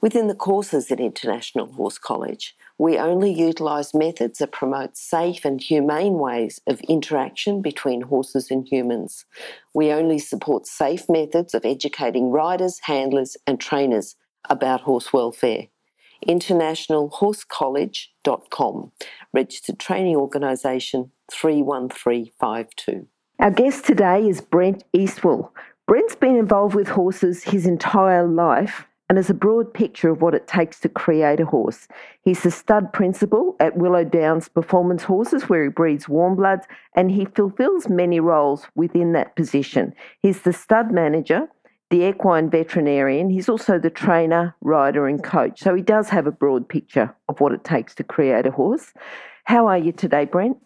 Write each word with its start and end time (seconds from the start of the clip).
Within 0.00 0.28
the 0.28 0.34
courses 0.34 0.90
at 0.90 1.00
International 1.00 1.66
Horse 1.72 1.98
College, 1.98 2.56
we 2.78 2.96
only 2.98 3.30
utilise 3.30 3.92
methods 3.92 4.38
that 4.38 4.52
promote 4.52 4.96
safe 4.96 5.44
and 5.44 5.60
humane 5.60 6.14
ways 6.14 6.58
of 6.66 6.80
interaction 6.82 7.60
between 7.60 8.00
horses 8.00 8.50
and 8.50 8.66
humans. 8.66 9.26
We 9.74 9.92
only 9.92 10.18
support 10.18 10.66
safe 10.66 11.06
methods 11.08 11.52
of 11.52 11.66
educating 11.66 12.30
riders, 12.30 12.80
handlers, 12.84 13.36
and 13.46 13.60
trainers 13.60 14.16
about 14.48 14.80
horse 14.80 15.12
welfare. 15.12 15.66
InternationalHorseCollege.com, 16.26 18.92
registered 19.32 19.78
training 19.78 20.16
organisation 20.16 21.12
31352. 21.30 23.06
Our 23.38 23.50
guest 23.50 23.84
today 23.84 24.26
is 24.28 24.40
Brent 24.40 24.84
Eastwell. 24.94 25.52
Brent's 25.86 26.14
been 26.14 26.36
involved 26.36 26.74
with 26.74 26.88
horses 26.88 27.42
his 27.42 27.66
entire 27.66 28.26
life 28.26 28.86
and 29.10 29.16
has 29.16 29.28
a 29.28 29.34
broad 29.34 29.74
picture 29.74 30.08
of 30.08 30.22
what 30.22 30.36
it 30.36 30.46
takes 30.46 30.78
to 30.78 30.88
create 30.88 31.40
a 31.40 31.44
horse. 31.44 31.88
He's 32.22 32.44
the 32.44 32.50
stud 32.52 32.92
principal 32.92 33.56
at 33.58 33.76
Willow 33.76 34.04
Downs 34.04 34.48
Performance 34.48 35.02
Horses, 35.02 35.48
where 35.48 35.64
he 35.64 35.68
breeds 35.68 36.08
warm 36.08 36.36
bloods, 36.36 36.64
and 36.94 37.10
he 37.10 37.24
fulfills 37.24 37.88
many 37.88 38.20
roles 38.20 38.68
within 38.76 39.12
that 39.14 39.34
position. 39.34 39.94
He's 40.22 40.42
the 40.42 40.52
stud 40.52 40.92
manager, 40.92 41.48
the 41.90 42.08
equine 42.08 42.50
veterinarian. 42.50 43.30
He's 43.30 43.48
also 43.48 43.80
the 43.80 43.90
trainer, 43.90 44.54
rider, 44.60 45.08
and 45.08 45.24
coach. 45.24 45.60
So 45.60 45.74
he 45.74 45.82
does 45.82 46.08
have 46.10 46.28
a 46.28 46.32
broad 46.32 46.68
picture 46.68 47.12
of 47.28 47.40
what 47.40 47.50
it 47.50 47.64
takes 47.64 47.96
to 47.96 48.04
create 48.04 48.46
a 48.46 48.52
horse. 48.52 48.92
How 49.42 49.66
are 49.66 49.78
you 49.78 49.90
today, 49.90 50.24
Brent? 50.24 50.56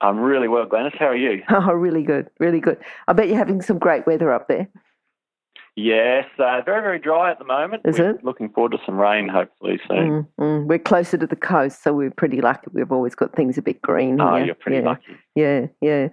I'm 0.00 0.18
really 0.18 0.48
well, 0.48 0.66
Glennis. 0.66 0.98
How 0.98 1.06
are 1.06 1.16
you? 1.16 1.44
Oh, 1.48 1.72
really 1.72 2.02
good, 2.02 2.28
really 2.40 2.58
good. 2.58 2.78
I 3.06 3.12
bet 3.12 3.28
you're 3.28 3.36
having 3.36 3.62
some 3.62 3.78
great 3.78 4.04
weather 4.04 4.32
up 4.32 4.48
there. 4.48 4.68
Yes, 5.80 6.24
uh, 6.40 6.60
very, 6.66 6.82
very 6.82 6.98
dry 6.98 7.30
at 7.30 7.38
the 7.38 7.44
moment. 7.44 7.82
Is 7.84 8.00
we're 8.00 8.10
it? 8.10 8.24
Looking 8.24 8.48
forward 8.48 8.72
to 8.72 8.78
some 8.84 8.98
rain, 8.98 9.28
hopefully 9.28 9.78
soon. 9.86 10.24
Mm, 10.24 10.28
mm. 10.40 10.66
We're 10.66 10.80
closer 10.80 11.16
to 11.16 11.26
the 11.26 11.36
coast, 11.36 11.84
so 11.84 11.92
we're 11.92 12.10
pretty 12.10 12.40
lucky. 12.40 12.66
We've 12.72 12.90
always 12.90 13.14
got 13.14 13.32
things 13.32 13.56
a 13.58 13.62
bit 13.62 13.80
green. 13.80 14.20
Oh, 14.20 14.34
here. 14.34 14.46
you're 14.46 14.54
pretty 14.56 14.78
yeah. 14.78 14.84
lucky. 14.84 15.16
Yeah, 15.36 15.66
yeah. 15.80 16.08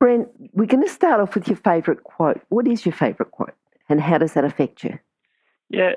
Brent, 0.00 0.26
we're 0.54 0.66
going 0.66 0.82
to 0.82 0.92
start 0.92 1.20
off 1.20 1.36
with 1.36 1.46
your 1.46 1.56
favourite 1.56 2.02
quote. 2.02 2.40
What 2.48 2.66
is 2.66 2.84
your 2.84 2.94
favourite 2.94 3.30
quote, 3.30 3.54
and 3.88 4.00
how 4.00 4.18
does 4.18 4.32
that 4.32 4.44
affect 4.44 4.82
you? 4.82 4.98
Yeah, 5.70 5.92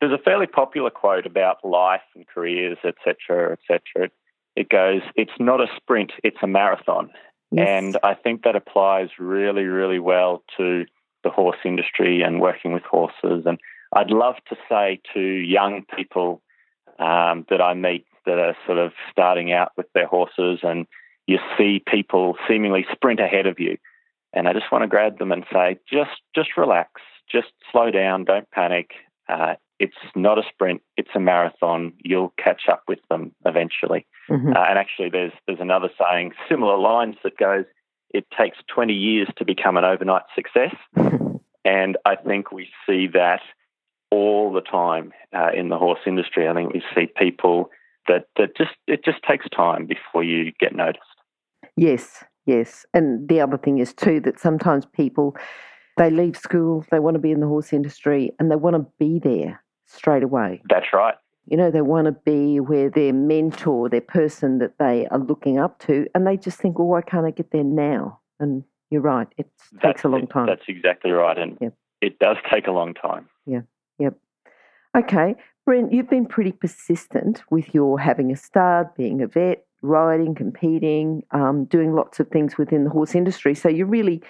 there's 0.00 0.18
a 0.18 0.22
fairly 0.22 0.46
popular 0.46 0.88
quote 0.88 1.26
about 1.26 1.62
life 1.62 2.00
and 2.14 2.26
careers, 2.26 2.78
etc., 2.84 3.52
etc. 3.52 4.08
It 4.56 4.70
goes, 4.70 5.02
"It's 5.14 5.38
not 5.38 5.60
a 5.60 5.66
sprint; 5.76 6.12
it's 6.24 6.38
a 6.40 6.46
marathon," 6.46 7.10
Yes. 7.50 7.68
and 7.68 7.98
I 8.02 8.14
think 8.14 8.44
that 8.44 8.56
applies 8.56 9.10
really, 9.18 9.64
really 9.64 9.98
well 9.98 10.42
to 10.56 10.86
the 11.26 11.30
horse 11.30 11.58
industry 11.64 12.22
and 12.22 12.40
working 12.40 12.72
with 12.72 12.84
horses. 12.84 13.42
And 13.46 13.58
I'd 13.92 14.10
love 14.12 14.36
to 14.48 14.56
say 14.68 15.00
to 15.12 15.20
young 15.20 15.82
people 15.96 16.40
um, 17.00 17.44
that 17.50 17.60
I 17.60 17.74
meet 17.74 18.06
that 18.26 18.38
are 18.38 18.56
sort 18.64 18.78
of 18.78 18.92
starting 19.10 19.52
out 19.52 19.72
with 19.76 19.86
their 19.92 20.06
horses, 20.06 20.60
and 20.62 20.86
you 21.26 21.38
see 21.58 21.82
people 21.84 22.36
seemingly 22.48 22.86
sprint 22.92 23.18
ahead 23.18 23.46
of 23.46 23.58
you, 23.58 23.76
and 24.32 24.46
I 24.46 24.52
just 24.52 24.70
want 24.70 24.82
to 24.82 24.88
grab 24.88 25.18
them 25.18 25.32
and 25.32 25.44
say, 25.52 25.78
just, 25.92 26.20
just 26.34 26.50
relax, 26.56 26.90
just 27.30 27.48
slow 27.72 27.90
down, 27.90 28.24
don't 28.24 28.48
panic. 28.52 28.90
Uh, 29.28 29.54
it's 29.78 29.96
not 30.14 30.38
a 30.38 30.42
sprint; 30.48 30.80
it's 30.96 31.10
a 31.14 31.20
marathon. 31.20 31.92
You'll 32.02 32.32
catch 32.42 32.62
up 32.70 32.82
with 32.88 33.00
them 33.10 33.32
eventually. 33.44 34.06
Mhm. 34.30 34.56
Uh, 34.56 34.64
and 34.68 34.78
actually, 34.78 35.10
there's 35.10 35.32
there's 35.46 35.60
another 35.60 35.90
saying, 36.00 36.32
similar 36.48 36.78
lines 36.78 37.16
that 37.24 37.36
goes, 37.36 37.66
"It 38.16 38.26
takes 38.38 38.58
20 38.74 38.92
years 38.92 39.28
to 39.36 39.44
become 39.44 39.76
an 39.76 39.84
overnight 39.84 40.22
success." 40.34 40.74
And 41.66 41.96
I 42.04 42.14
think 42.14 42.52
we 42.52 42.68
see 42.86 43.08
that 43.08 43.40
all 44.12 44.52
the 44.52 44.60
time 44.60 45.12
uh, 45.36 45.50
in 45.52 45.68
the 45.68 45.76
horse 45.76 45.98
industry. 46.06 46.48
I 46.48 46.54
think 46.54 46.72
we 46.72 46.82
see 46.94 47.06
people 47.06 47.70
that, 48.06 48.28
that 48.36 48.56
just 48.56 48.70
it 48.86 49.04
just 49.04 49.18
takes 49.28 49.48
time 49.48 49.86
before 49.86 50.22
you 50.22 50.52
get 50.60 50.76
noticed. 50.76 51.02
Yes, 51.76 52.22
yes. 52.46 52.86
And 52.94 53.28
the 53.28 53.40
other 53.40 53.58
thing 53.58 53.78
is 53.78 53.92
too 53.92 54.20
that 54.20 54.38
sometimes 54.38 54.86
people 54.86 55.36
they 55.96 56.10
leave 56.10 56.36
school, 56.36 56.84
they 56.90 57.00
want 57.00 57.14
to 57.14 57.20
be 57.20 57.32
in 57.32 57.40
the 57.40 57.48
horse 57.48 57.72
industry, 57.72 58.30
and 58.38 58.50
they 58.50 58.56
want 58.56 58.76
to 58.76 58.86
be 58.98 59.18
there 59.18 59.64
straight 59.86 60.22
away. 60.22 60.62
That's 60.68 60.92
right. 60.92 61.14
You 61.46 61.56
know, 61.56 61.70
they 61.70 61.80
want 61.80 62.06
to 62.06 62.12
be 62.12 62.58
where 62.60 62.90
their 62.90 63.12
mentor, 63.12 63.88
their 63.88 64.00
person 64.00 64.58
that 64.58 64.78
they 64.78 65.06
are 65.08 65.18
looking 65.18 65.58
up 65.58 65.78
to, 65.86 66.06
and 66.14 66.26
they 66.26 66.36
just 66.36 66.58
think, 66.58 66.78
well, 66.78 66.88
why 66.88 67.02
can't 67.02 67.24
I 67.26 67.30
get 67.30 67.52
there 67.52 67.64
now? 67.64 68.20
And 68.40 68.64
you're 68.90 69.00
right, 69.00 69.28
it 69.36 69.48
takes 69.82 70.04
a 70.04 70.08
long 70.08 70.26
time. 70.26 70.46
That's 70.46 70.68
exactly 70.68 71.10
right, 71.10 71.38
and 71.38 71.56
Yep. 71.60 71.74
it 72.00 72.18
does 72.18 72.36
take 72.50 72.66
a 72.66 72.72
long 72.72 72.94
time. 72.94 73.28
Yeah, 73.46 73.62
yep. 73.98 74.14
Okay. 74.96 75.36
Brent, 75.64 75.92
you've 75.92 76.08
been 76.08 76.26
pretty 76.26 76.52
persistent 76.52 77.42
with 77.50 77.74
your 77.74 77.98
having 77.98 78.30
a 78.30 78.36
stud, 78.36 78.88
being 78.96 79.20
a 79.20 79.26
vet, 79.26 79.66
riding, 79.82 80.34
competing, 80.34 81.24
um, 81.32 81.64
doing 81.64 81.92
lots 81.92 82.20
of 82.20 82.28
things 82.28 82.56
within 82.56 82.84
the 82.84 82.90
horse 82.90 83.14
industry. 83.14 83.54
So 83.54 83.68
you're 83.68 83.86
really, 83.86 84.22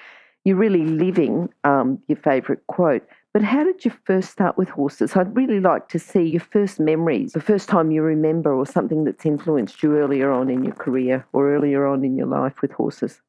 you're 0.44 0.56
really 0.56 0.84
living 0.84 1.50
um, 1.64 1.98
your 2.08 2.16
favourite 2.16 2.66
quote. 2.68 3.06
But 3.36 3.44
how 3.44 3.64
did 3.64 3.84
you 3.84 3.92
first 4.04 4.30
start 4.30 4.56
with 4.56 4.70
horses? 4.70 5.14
I'd 5.14 5.36
really 5.36 5.60
like 5.60 5.90
to 5.90 5.98
see 5.98 6.22
your 6.22 6.40
first 6.40 6.80
memories, 6.80 7.34
the 7.34 7.40
first 7.42 7.68
time 7.68 7.90
you 7.90 8.00
remember, 8.00 8.54
or 8.54 8.64
something 8.64 9.04
that's 9.04 9.26
influenced 9.26 9.82
you 9.82 9.94
earlier 9.98 10.32
on 10.32 10.48
in 10.48 10.64
your 10.64 10.72
career 10.72 11.26
or 11.34 11.54
earlier 11.54 11.86
on 11.86 12.02
in 12.02 12.16
your 12.16 12.28
life 12.28 12.62
with 12.62 12.72
horses. 12.72 13.20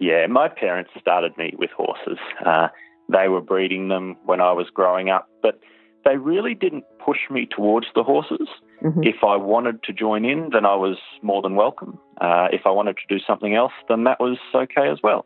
Yeah, 0.00 0.26
my 0.26 0.48
parents 0.48 0.90
started 1.00 1.38
me 1.38 1.54
with 1.56 1.70
horses. 1.70 2.18
Uh, 2.44 2.70
they 3.08 3.28
were 3.28 3.40
breeding 3.40 3.86
them 3.86 4.16
when 4.24 4.40
I 4.40 4.50
was 4.50 4.66
growing 4.68 5.10
up, 5.10 5.28
but 5.42 5.60
they 6.04 6.16
really 6.16 6.56
didn't 6.56 6.82
push 6.98 7.30
me 7.30 7.46
towards 7.46 7.86
the 7.94 8.02
horses. 8.02 8.48
Mhm. 8.82 9.06
If 9.06 9.22
I 9.22 9.36
wanted 9.36 9.84
to 9.84 9.92
join 9.92 10.24
in, 10.24 10.50
then 10.50 10.66
I 10.66 10.74
was 10.74 10.98
more 11.22 11.40
than 11.40 11.54
welcome. 11.54 12.00
Uh, 12.20 12.48
if 12.52 12.66
I 12.66 12.70
wanted 12.70 12.96
to 12.96 13.06
do 13.08 13.20
something 13.20 13.54
else, 13.54 13.74
then 13.88 14.02
that 14.04 14.18
was 14.18 14.38
okay 14.52 14.88
as 14.88 15.00
well. 15.04 15.24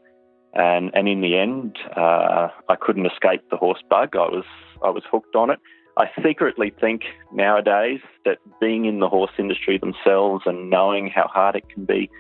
And 0.55 0.91
and 0.95 1.09
in 1.09 1.21
the 1.21 1.37
end, 1.39 1.79
uh, 1.97 2.49
I 2.69 2.77
couldn't 2.81 3.07
escape 3.07 3.43
the 3.51 3.57
horse 3.57 3.83
bug. 3.89 4.15
I 4.15 4.29
was 4.29 4.45
I 4.85 4.91
was 4.91 5.03
hooked 5.11 5.35
on 5.35 5.51
it. 5.51 5.59
I 5.97 6.07
secretly 6.25 6.73
think 6.81 7.03
nowadays 7.33 8.01
that 8.25 8.39
being 8.61 8.87
in 8.87 9.01
the 9.01 9.09
horse 9.09 9.33
industry 9.39 9.79
themselves 9.79 10.45
and 10.47 10.71
knowing 10.71 11.09
how 11.09 11.29
hard 11.29 11.55
it 11.57 11.69
can 11.69 11.85
be, 11.85 12.11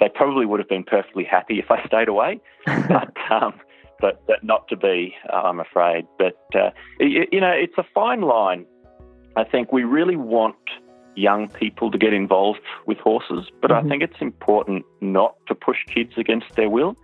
they 0.00 0.08
probably 0.08 0.46
would 0.46 0.60
have 0.60 0.68
been 0.68 0.84
perfectly 0.84 1.24
happy 1.24 1.58
if 1.58 1.70
I 1.70 1.84
stayed 1.86 2.08
away. 2.08 2.40
but 2.66 3.14
um, 3.30 3.54
but, 4.00 4.24
but 4.26 4.44
not 4.44 4.68
to 4.68 4.76
be, 4.76 5.14
uh, 5.32 5.36
I'm 5.36 5.60
afraid. 5.60 6.06
But 6.18 6.38
uh, 6.54 6.70
you, 7.00 7.26
you 7.32 7.40
know, 7.40 7.50
it's 7.50 7.76
a 7.78 7.84
fine 7.94 8.20
line. 8.22 8.64
I 9.36 9.44
think 9.44 9.72
we 9.72 9.84
really 9.84 10.16
want 10.16 10.56
young 11.16 11.48
people 11.48 11.90
to 11.90 11.98
get 11.98 12.12
involved 12.12 12.60
with 12.86 12.98
horses, 12.98 13.50
but 13.60 13.70
Mhm. 13.70 13.84
I 13.84 13.88
think 13.88 14.02
it's 14.04 14.20
important 14.20 14.84
not 15.00 15.34
to 15.48 15.54
push 15.54 15.78
kids 15.86 16.12
against 16.16 16.54
their 16.54 16.70
will. 16.70 16.96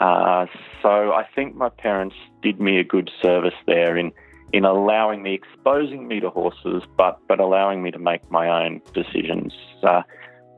Uh, 0.00 0.46
so 0.82 1.12
I 1.12 1.26
think 1.34 1.54
my 1.54 1.68
parents 1.68 2.16
did 2.42 2.60
me 2.60 2.78
a 2.78 2.84
good 2.84 3.10
service 3.22 3.54
there 3.66 3.96
in 3.96 4.12
in 4.52 4.64
allowing 4.64 5.24
me, 5.24 5.34
exposing 5.34 6.06
me 6.06 6.20
to 6.20 6.30
horses, 6.30 6.82
but 6.96 7.18
but 7.28 7.40
allowing 7.40 7.82
me 7.82 7.90
to 7.90 7.98
make 7.98 8.28
my 8.30 8.48
own 8.48 8.80
decisions. 8.92 9.52
Uh, 9.82 10.02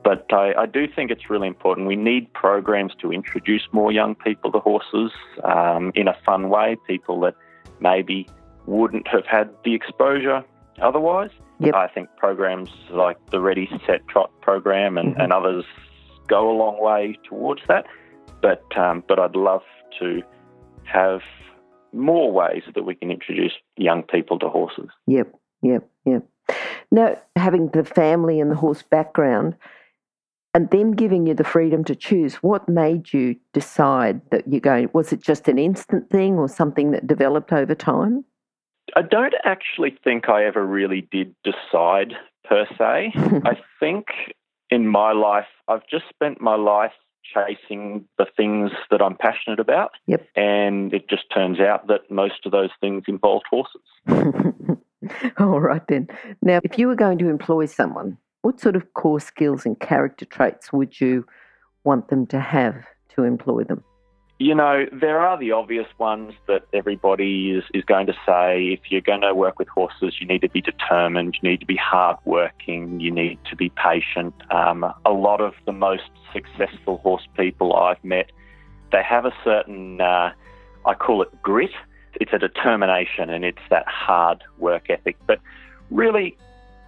but 0.05 0.27
I, 0.33 0.55
I 0.55 0.67
do 0.67 0.87
think 0.87 1.11
it's 1.11 1.29
really 1.29 1.49
important. 1.49 1.87
We 1.89 1.97
need 1.97 2.33
programs 2.33 2.93
to 3.01 3.13
introduce 3.13 3.67
more 3.73 3.91
young 3.91 4.15
people 4.15 4.53
to 4.53 4.61
horses 4.61 5.11
um, 5.43 5.93
in 5.95 6.09
a 6.09 6.17
fun 6.25 6.49
way, 6.49 6.77
people 6.87 7.19
that 7.21 7.35
maybe 7.81 8.29
wouldn't 8.67 9.09
have 9.09 9.27
had 9.27 9.51
the 9.65 9.75
exposure 9.75 10.45
otherwise. 10.81 11.31
Yep. 11.59 11.75
I 11.75 11.89
think 11.89 12.09
programs 12.19 12.71
like 12.91 13.17
the 13.31 13.41
Ready, 13.41 13.69
Set, 13.87 14.07
Trot 14.09 14.31
program 14.43 14.99
and, 14.99 15.17
Mhm. 15.17 15.25
and 15.25 15.33
others 15.33 15.65
go 16.29 16.51
a 16.51 16.57
long 16.57 16.81
way 16.81 17.19
towards 17.29 17.63
that. 17.67 17.87
But, 18.43 18.65
um, 18.77 19.03
but 19.09 19.19
I'd 19.19 19.37
love 19.37 19.63
to 20.01 20.23
have 20.85 21.21
more 21.93 22.31
ways 22.31 22.63
that 22.75 22.85
we 22.85 22.95
can 22.95 23.11
introduce 23.11 23.53
young 23.77 24.03
people 24.03 24.39
to 24.39 24.49
horses. 24.49 24.89
Yep, 25.07 25.35
yep, 25.63 25.89
yep. 26.05 26.25
Now, 26.91 27.17
having 27.35 27.69
the 27.69 27.85
family 27.85 28.41
and 28.41 28.51
the 28.51 28.57
horse 28.57 28.83
background 28.83 29.57
and 30.55 30.71
them 30.71 30.95
giving 30.95 31.27
you 31.27 31.35
the 31.35 31.45
freedom 31.45 31.85
to 31.85 31.95
choose, 31.95 32.37
what 32.37 32.69
made 32.69 33.13
you 33.13 33.37
decide 33.53 34.21
that 34.31 34.47
you're 34.49 34.61
going? 34.61 34.89
Was 34.93 35.13
it 35.13 35.21
just 35.21 35.49
an 35.49 35.59
instant 35.59 36.09
thing 36.09 36.35
or 36.35 36.49
something 36.49 36.93
that 36.93 37.07
developed 37.07 37.53
over 37.53 37.75
time? 37.75 38.25
I 38.95 39.03
don't 39.03 39.35
actually 39.45 39.99
think 40.05 40.29
I 40.29 40.45
ever 40.45 40.65
really 40.65 41.09
did 41.11 41.35
decide 41.43 42.15
per 42.45 42.67
se. 42.79 43.13
I 43.17 43.59
think 43.81 44.07
in 44.71 44.87
my 44.87 45.13
life, 45.13 45.47
I've 45.69 45.87
just 45.91 46.05
spent 46.09 46.41
my 46.41 46.55
life 46.55 46.93
chasing 47.35 48.05
the 48.19 48.27
things 48.37 48.71
that 48.91 49.03
I'm 49.03 49.17
passionate 49.17 49.61
about. 49.61 49.93
Yep. 50.07 50.27
And 50.37 50.93
it 50.93 51.09
just 51.09 51.25
turns 51.33 51.61
out 51.61 51.87
that 51.89 52.11
most 52.11 52.47
of 52.47 52.53
those 52.53 52.71
things 52.81 53.05
involved 53.07 53.47
horses. 53.51 53.83
All 55.39 55.61
right, 55.61 55.87
then. 55.89 56.09
Now, 56.43 56.61
if 56.65 56.79
you 56.79 56.89
were 56.89 56.95
going 56.95 57.19
to 57.19 57.29
employ 57.29 57.67
someone, 57.67 58.19
what 58.43 58.61
sort 58.61 58.77
of 58.77 58.95
core 58.95 59.21
skills 59.21 59.67
and 59.67 59.79
character 59.79 60.25
traits 60.25 60.73
would 60.73 61.01
you 61.01 61.27
want 61.85 62.09
them 62.09 62.27
to 62.29 62.41
have 62.41 62.85
to 63.11 63.25
employ 63.25 63.65
them? 63.65 63.85
You 64.39 64.55
know, 64.55 64.85
there 64.93 65.19
are 65.19 65.39
the 65.39 65.53
obvious 65.53 65.87
ones 65.97 66.35
that 66.47 66.67
everybody 66.75 67.53
is, 67.53 67.65
is 67.73 67.85
going 67.85 68.07
to 68.07 68.13
say. 68.27 68.67
If 68.69 68.91
you're 68.91 69.01
going 69.01 69.23
to 69.23 69.35
work 69.35 69.59
with 69.59 69.69
horses, 69.69 70.17
you 70.21 70.27
need 70.27 70.43
to 70.43 70.51
be 70.51 70.61
determined, 70.61 71.39
you 71.41 71.49
need 71.49 71.61
to 71.61 71.67
be 71.67 71.77
hardworking, 71.77 73.01
you 73.01 73.11
need 73.11 73.39
to 73.49 73.57
be 73.57 73.71
patient. 73.71 74.35
Um, 74.51 74.85
a 75.07 75.13
lot 75.13 75.41
of 75.41 75.55
the 75.65 75.73
most 75.73 76.11
successful 76.35 76.99
horse 76.99 77.27
people 77.35 77.75
I've 77.75 78.03
met, 78.05 78.31
they 78.93 79.03
have 79.03 79.25
a 79.25 79.33
certain, 79.43 80.03
uh, 80.03 80.33
I 80.85 80.95
call 80.95 81.23
it 81.23 81.31
grit. 81.41 81.73
It's 82.21 82.33
a 82.35 82.39
determination 82.39 83.31
and 83.31 83.43
it's 83.43 83.67
that 83.71 83.89
hard 83.89 84.45
work 84.59 84.91
ethic. 84.91 85.17
But 85.27 85.41
really, 85.91 86.37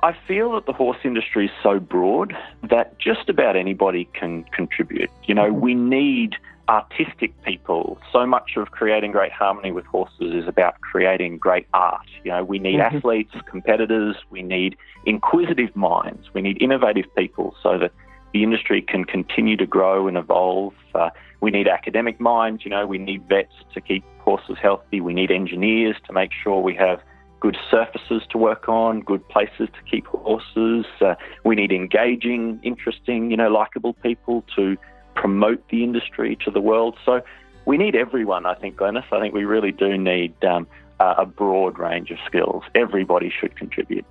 I 0.02 0.14
feel 0.26 0.52
that 0.52 0.66
the 0.66 0.74
horse 0.74 0.98
industry 1.02 1.46
is 1.46 1.52
so 1.62 1.80
broad 1.80 2.36
that 2.62 2.98
just 2.98 3.30
about 3.30 3.56
anybody 3.56 4.06
can 4.12 4.44
contribute. 4.44 5.10
You 5.24 5.34
know, 5.34 5.50
we 5.50 5.74
need 5.74 6.36
artistic 6.68 7.32
people. 7.42 7.98
So 8.12 8.26
much 8.26 8.56
of 8.56 8.70
creating 8.70 9.12
great 9.12 9.32
harmony 9.32 9.72
with 9.72 9.86
horses 9.86 10.34
is 10.34 10.46
about 10.46 10.80
creating 10.80 11.38
great 11.38 11.66
art. 11.72 12.06
You 12.24 12.32
know, 12.32 12.44
we 12.44 12.58
need 12.58 12.78
mm-hmm. 12.78 12.96
athletes, 12.96 13.34
competitors, 13.48 14.16
we 14.30 14.42
need 14.42 14.76
inquisitive 15.06 15.74
minds, 15.74 16.28
we 16.34 16.42
need 16.42 16.60
innovative 16.60 17.06
people 17.16 17.54
so 17.62 17.78
that 17.78 17.92
the 18.34 18.42
industry 18.42 18.82
can 18.82 19.04
continue 19.04 19.56
to 19.56 19.66
grow 19.66 20.06
and 20.06 20.16
evolve. 20.16 20.74
Uh, 20.94 21.08
we 21.40 21.50
need 21.50 21.68
academic 21.68 22.20
minds, 22.20 22.64
you 22.64 22.70
know, 22.70 22.86
we 22.86 22.98
need 22.98 23.26
vets 23.28 23.54
to 23.72 23.80
keep 23.80 24.04
horses 24.18 24.56
healthy, 24.60 25.00
we 25.00 25.14
need 25.14 25.30
engineers 25.30 25.96
to 26.06 26.12
make 26.12 26.30
sure 26.42 26.60
we 26.60 26.74
have 26.74 27.00
good 27.40 27.56
surfaces 27.70 28.22
to 28.30 28.36
work 28.36 28.68
on, 28.68 29.00
good 29.00 29.26
places 29.28 29.68
to 29.72 29.90
keep 29.90 30.06
horses. 30.06 30.84
Uh, 31.00 31.14
we 31.44 31.54
need 31.54 31.72
engaging, 31.72 32.58
interesting, 32.62 33.30
you 33.30 33.36
know, 33.36 33.48
likable 33.48 33.94
people 33.94 34.44
to 34.56 34.76
promote 35.18 35.62
the 35.68 35.82
industry 35.82 36.38
to 36.44 36.50
the 36.50 36.60
world. 36.60 36.96
So 37.04 37.20
we 37.66 37.76
need 37.76 37.94
everyone, 37.96 38.46
I 38.46 38.54
think, 38.54 38.76
Glennis. 38.76 39.04
I 39.12 39.20
think 39.20 39.34
we 39.34 39.44
really 39.44 39.72
do 39.72 39.98
need 39.98 40.32
um, 40.44 40.66
a 41.00 41.26
broad 41.26 41.78
range 41.78 42.10
of 42.10 42.18
skills. 42.24 42.62
Everybody 42.74 43.30
should 43.30 43.56
contribute. 43.56 44.06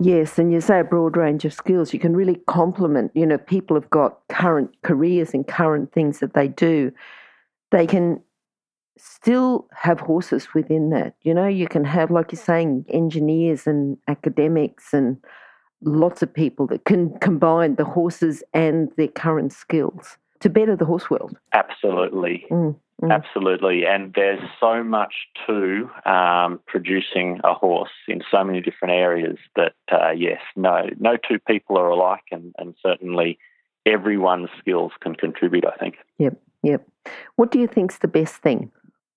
Yes, 0.00 0.38
and 0.38 0.52
you 0.52 0.60
say 0.60 0.80
a 0.80 0.84
broad 0.84 1.16
range 1.16 1.44
of 1.44 1.52
skills. 1.52 1.92
You 1.92 2.00
can 2.00 2.14
really 2.14 2.36
complement, 2.46 3.12
you 3.14 3.26
know, 3.26 3.38
people 3.38 3.76
have 3.76 3.90
got 3.90 4.18
current 4.28 4.70
careers 4.82 5.32
and 5.32 5.46
current 5.46 5.92
things 5.92 6.20
that 6.20 6.34
they 6.34 6.48
do. 6.48 6.92
They 7.70 7.86
can 7.86 8.20
still 8.96 9.68
have 9.72 10.00
horses 10.00 10.48
within 10.54 10.90
that. 10.90 11.14
You 11.22 11.34
know, 11.34 11.48
you 11.48 11.66
can 11.66 11.84
have, 11.84 12.10
like 12.10 12.32
you're 12.32 12.40
saying, 12.40 12.84
engineers 12.88 13.66
and 13.66 13.96
academics 14.06 14.92
and 14.92 15.16
lots 15.82 16.22
of 16.22 16.32
people 16.32 16.66
that 16.68 16.84
can 16.84 17.16
combine 17.20 17.76
the 17.76 17.84
horses 17.84 18.42
and 18.54 18.90
their 18.96 19.08
current 19.08 19.52
skills 19.52 20.16
to 20.40 20.48
better 20.48 20.76
the 20.76 20.84
horse 20.84 21.10
world. 21.10 21.36
Absolutely. 21.52 22.44
Mm, 22.50 22.76
mm. 23.02 23.12
Absolutely. 23.12 23.84
And 23.86 24.12
there's 24.14 24.40
so 24.60 24.82
much 24.82 25.14
to 25.46 25.90
um, 26.04 26.60
producing 26.66 27.40
a 27.44 27.54
horse 27.54 27.90
in 28.06 28.22
so 28.30 28.44
many 28.44 28.60
different 28.60 28.94
areas 28.94 29.38
that, 29.56 29.74
uh, 29.90 30.10
yes, 30.10 30.40
no, 30.56 30.88
no 30.98 31.16
two 31.16 31.38
people 31.40 31.78
are 31.78 31.88
alike, 31.88 32.24
and, 32.30 32.54
and 32.58 32.74
certainly 32.84 33.38
everyone's 33.86 34.50
skills 34.58 34.92
can 35.00 35.14
contribute, 35.14 35.64
I 35.64 35.76
think. 35.76 35.96
Yep, 36.18 36.40
yep. 36.62 36.86
What 37.36 37.50
do 37.50 37.58
you 37.58 37.66
think's 37.66 37.98
the 37.98 38.08
best 38.08 38.36
thing 38.36 38.70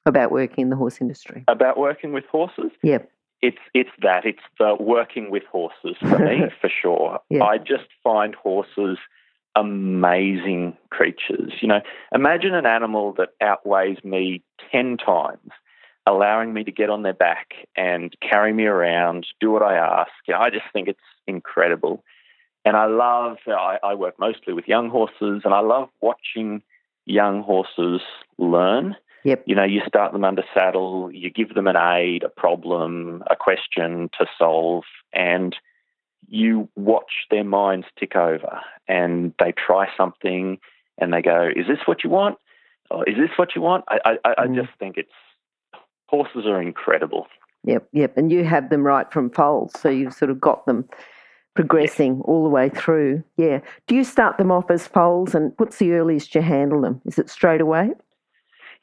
about 0.06 0.32
working 0.32 0.64
in 0.64 0.70
the 0.70 0.76
horse 0.76 1.00
industry? 1.02 1.44
About 1.48 1.78
working 1.78 2.14
with 2.14 2.26
horses? 2.26 2.72
Yep. 2.84 3.10
It's 3.44 3.58
it's 3.74 3.90
that. 4.04 4.24
It's 4.24 4.44
the 4.60 4.76
working 4.80 5.32
with 5.32 5.42
horses 5.52 5.96
for 6.00 6.20
me, 6.20 6.44
for 6.62 6.70
sure. 6.70 7.20
I 7.42 7.58
just 7.58 7.88
find 8.04 8.36
horses– 8.36 8.98
amazing 9.56 10.78
creatures. 10.90 11.54
You 11.62 11.68
know, 11.68 11.82
imagine 12.14 12.54
an 12.54 12.66
animal 12.66 13.14
that 13.18 13.30
outweighs 13.42 14.04
me 14.04 14.44
10 14.72 14.98
times, 14.98 15.52
allowing 16.06 16.54
me 16.54 16.64
to 16.64 16.72
get 16.72 16.90
on 16.90 17.04
their 17.04 17.14
back 17.14 17.54
and 17.76 18.16
carry 18.22 18.54
me 18.54 18.66
around, 18.66 19.28
do 19.40 19.52
what 19.52 19.62
I 19.62 19.76
ask. 19.76 20.12
You 20.28 20.34
know, 20.34 20.40
I 20.40 20.50
just 20.50 20.66
think 20.74 20.88
it's 20.88 21.00
incredible. 21.28 22.04
And 22.64 22.78
I 22.78 22.86
love, 22.86 23.38
I, 23.48 23.78
I 23.84 23.96
work 23.96 24.16
mostly 24.20 24.54
with 24.54 24.68
young 24.68 24.90
horses, 24.90 25.42
and 25.44 25.54
I 25.54 25.62
love 25.62 25.90
watching 26.00 26.62
young 27.06 27.42
horses 27.42 28.02
learn. 28.38 28.96
Yep. 29.24 29.44
You 29.46 29.56
know, 29.56 29.64
you 29.64 29.82
start 29.88 30.14
them 30.14 30.24
under 30.24 30.44
saddle, 30.54 31.12
you 31.12 31.30
give 31.30 31.54
them 31.54 31.68
an 31.68 31.76
aid, 31.78 32.24
a 32.24 32.30
problem, 32.30 33.24
a 33.30 33.36
question 33.36 34.10
to 34.20 34.26
solve, 34.38 34.84
and 35.14 35.56
you 36.28 36.70
watch 36.76 37.28
their 37.30 37.44
minds 37.44 37.88
tick 38.00 38.16
over 38.16 38.62
and 38.88 39.34
they 39.40 39.54
try 39.54 39.88
something 39.98 40.58
and 40.98 41.14
they 41.14 41.22
go, 41.22 41.50
Is 41.56 41.68
this 41.68 41.80
what 41.86 42.04
you 42.04 42.10
want? 42.10 42.38
Oh, 42.90 43.04
is 43.04 43.16
this 43.18 43.30
what 43.38 43.56
you 43.56 43.62
want? 43.62 43.86
I, 43.88 44.18
I, 44.26 44.34
I 44.38 44.48
mm. 44.48 44.56
just 44.56 44.78
think 44.78 44.98
it's 44.98 45.10
horses 46.08 46.46
are 46.46 46.62
incredible. 46.62 47.28
Yep, 47.64 47.88
yep. 47.94 48.18
And 48.18 48.32
you 48.32 48.44
have 48.44 48.70
them 48.70 48.84
right 48.84 49.12
from 49.12 49.30
foals, 49.30 49.72
so 49.80 49.90
you've 49.90 50.14
sort 50.14 50.32
of 50.32 50.42
got 50.42 50.66
them 50.66 50.90
progressing 51.56 52.18
yeah. 52.18 52.24
all 52.24 52.44
the 52.44 52.50
way 52.50 52.70
through. 52.70 53.24
Yeah. 53.38 53.60
Do 53.88 53.96
you 53.96 54.04
start 54.04 54.38
them 54.38 54.52
off 54.52 54.70
as 54.70 54.88
foals 54.88 55.36
and 55.36 55.54
what's 55.58 55.78
the 55.78 55.94
earliest 55.94 56.34
you 56.36 56.42
handle 56.42 56.82
them? 56.82 57.02
Is 57.06 57.20
it 57.20 57.30
straight 57.30 57.62
away? 57.62 57.92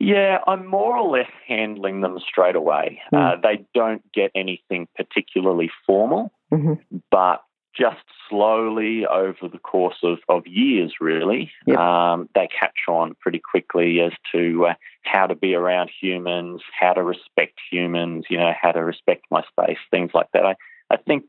Yeah, 0.01 0.39
I'm 0.47 0.67
more 0.67 0.97
or 0.97 1.11
less 1.11 1.31
handling 1.47 2.03
them 2.03 2.19
straight 2.27 2.55
away. 2.55 3.01
Mm. 3.13 3.19
Uh, 3.19 3.41
they 3.41 3.67
don't 3.75 4.03
get 4.13 4.31
anything 4.35 4.87
particularly 4.97 5.71
formal, 5.87 6.33
mm-hmm. 6.53 6.75
but 7.11 7.43
just 7.77 7.99
slowly 8.29 9.07
over 9.07 9.49
the 9.51 9.59
course 9.59 9.99
of, 10.03 10.19
of 10.29 10.47
years, 10.47 10.95
really, 11.01 11.51
yep. 11.67 11.79
um, 11.79 12.29
they 12.35 12.49
catch 12.49 12.89
on 12.89 13.15
pretty 13.21 13.41
quickly 13.41 14.01
as 14.01 14.13
to 14.33 14.67
uh, 14.67 14.75
how 15.03 15.27
to 15.27 15.35
be 15.35 15.55
around 15.55 15.91
humans, 16.01 16.61
how 16.79 16.93
to 16.93 17.03
respect 17.03 17.59
humans, 17.71 18.25
you 18.29 18.37
know, 18.37 18.53
how 18.61 18.73
to 18.73 18.85
respect 18.85 19.25
my 19.31 19.43
space, 19.43 19.79
things 19.91 20.11
like 20.15 20.29
that. 20.33 20.45
I, 20.45 20.55
I 20.91 20.97
think 20.97 21.25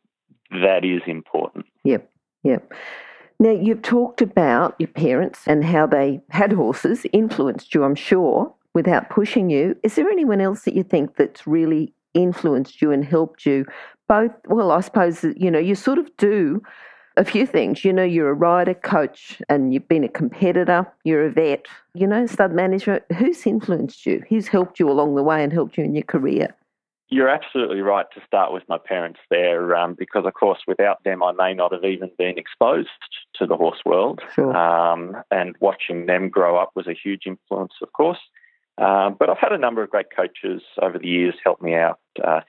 that 0.51 0.83
is 0.83 1.01
important. 1.07 1.65
Yep, 1.83 2.09
yep. 2.43 2.71
Now, 3.39 3.51
you've 3.51 3.83
talked 3.83 4.21
about 4.21 4.75
your 4.79 4.89
parents 4.89 5.43
and 5.47 5.63
how 5.63 5.87
they 5.87 6.21
had 6.29 6.51
horses, 6.51 7.05
influenced 7.13 7.73
you, 7.73 7.83
I'm 7.83 7.95
sure 7.95 8.53
without 8.73 9.09
pushing 9.09 9.49
you. 9.49 9.75
Is 9.83 9.95
there 9.95 10.09
anyone 10.09 10.41
else 10.41 10.63
that 10.63 10.75
you 10.75 10.83
think 10.83 11.15
that's 11.15 11.47
really 11.47 11.93
influenced 12.13 12.81
you 12.81 12.91
and 12.91 13.03
helped 13.03 13.45
you? 13.45 13.65
Both, 14.07 14.31
well, 14.47 14.71
I 14.71 14.81
suppose, 14.81 15.23
you 15.35 15.51
know, 15.51 15.59
you 15.59 15.75
sort 15.75 15.99
of 15.99 16.15
do 16.17 16.61
a 17.17 17.25
few 17.25 17.45
things. 17.45 17.83
You 17.83 17.93
know, 17.93 18.03
you're 18.03 18.29
a 18.29 18.33
rider, 18.33 18.73
coach, 18.73 19.41
and 19.49 19.73
you've 19.73 19.87
been 19.87 20.03
a 20.03 20.09
competitor, 20.09 20.87
you're 21.03 21.25
a 21.25 21.31
vet, 21.31 21.65
you 21.93 22.07
know, 22.07 22.25
stud 22.25 22.53
management. 22.53 23.03
Who's 23.17 23.45
influenced 23.45 24.05
you? 24.05 24.23
Who's 24.29 24.47
helped 24.47 24.79
you 24.79 24.89
along 24.89 25.15
the 25.15 25.23
way 25.23 25.43
and 25.43 25.51
helped 25.51 25.77
you 25.77 25.83
in 25.83 25.93
your 25.93 26.03
career? 26.03 26.55
You're 27.11 27.29
absolutely 27.29 27.81
right 27.81 28.05
to 28.13 28.21
start 28.25 28.53
with 28.53 28.63
my 28.69 28.77
parents 28.77 29.19
there, 29.31 29.75
um, 29.75 29.95
because 29.97 30.25
of 30.25 30.33
course, 30.35 30.59
without 30.67 31.03
them, 31.03 31.23
I 31.23 31.31
may 31.31 31.55
not 31.55 31.73
have 31.73 31.83
even 31.83 32.11
been 32.19 32.37
exposed 32.37 32.89
to 33.35 33.47
the 33.47 33.57
horse 33.57 33.79
world. 33.83 34.21
Sure. 34.35 34.55
Um, 34.55 35.17
and 35.31 35.55
watching 35.59 36.05
them 36.05 36.29
grow 36.29 36.55
up 36.55 36.71
was 36.75 36.87
a 36.87 36.93
huge 36.93 37.23
influence, 37.25 37.73
of 37.81 37.91
course. 37.93 38.19
Um, 38.79 39.15
but 39.19 39.29
I've 39.29 39.37
had 39.37 39.51
a 39.51 39.57
number 39.57 39.83
of 39.83 39.89
great 39.89 40.07
coaches 40.15 40.61
over 40.81 40.97
the 40.97 41.07
years 41.07 41.35
help 41.43 41.61
me 41.61 41.75
out. 41.75 41.99
Uh, 42.23 42.41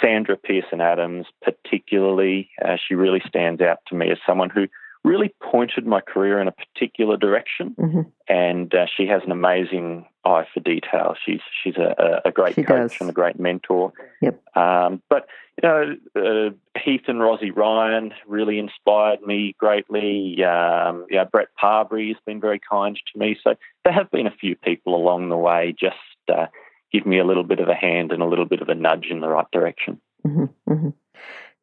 Sandra 0.00 0.36
Pearson 0.36 0.80
Adams, 0.80 1.26
particularly, 1.42 2.50
uh, 2.64 2.76
she 2.76 2.94
really 2.94 3.22
stands 3.26 3.60
out 3.60 3.78
to 3.88 3.94
me 3.94 4.10
as 4.10 4.18
someone 4.26 4.50
who 4.50 4.66
really 5.06 5.32
pointed 5.40 5.86
my 5.86 6.00
career 6.00 6.40
in 6.40 6.48
a 6.48 6.52
particular 6.52 7.16
direction. 7.16 7.76
Mm-hmm. 7.78 8.00
And 8.28 8.74
uh, 8.74 8.86
she 8.94 9.06
has 9.06 9.22
an 9.24 9.30
amazing 9.30 10.04
eye 10.24 10.46
for 10.52 10.60
detail. 10.60 11.14
She's 11.24 11.40
she's 11.62 11.76
a, 11.76 12.22
a 12.24 12.32
great 12.32 12.56
she 12.56 12.64
coach 12.64 12.92
does. 12.92 13.00
and 13.00 13.08
a 13.08 13.12
great 13.12 13.38
mentor. 13.38 13.92
Yep. 14.20 14.56
Um, 14.56 15.00
but 15.08 15.28
you 15.62 15.68
know, 15.68 15.96
uh, 16.16 16.80
Heath 16.84 17.04
and 17.06 17.20
Rosie 17.20 17.52
Ryan 17.52 18.12
really 18.26 18.58
inspired 18.58 19.22
me 19.22 19.54
greatly. 19.58 20.42
Um, 20.42 21.06
yeah, 21.08 21.24
Brett 21.24 21.48
Parbury 21.58 22.08
has 22.08 22.20
been 22.26 22.40
very 22.40 22.60
kind 22.68 22.98
to 23.12 23.18
me. 23.18 23.38
So 23.42 23.54
there 23.84 23.94
have 23.94 24.10
been 24.10 24.26
a 24.26 24.34
few 24.34 24.56
people 24.56 24.96
along 24.96 25.28
the 25.28 25.36
way 25.36 25.74
just 25.78 25.96
uh, 26.28 26.46
give 26.92 27.06
me 27.06 27.18
a 27.18 27.24
little 27.24 27.44
bit 27.44 27.60
of 27.60 27.68
a 27.68 27.74
hand 27.74 28.10
and 28.10 28.22
a 28.22 28.26
little 28.26 28.44
bit 28.44 28.60
of 28.60 28.68
a 28.68 28.74
nudge 28.74 29.06
in 29.08 29.20
the 29.20 29.28
right 29.28 29.50
direction. 29.52 30.00
Mm-hmm, 30.26 30.72
mm-hmm. 30.72 30.88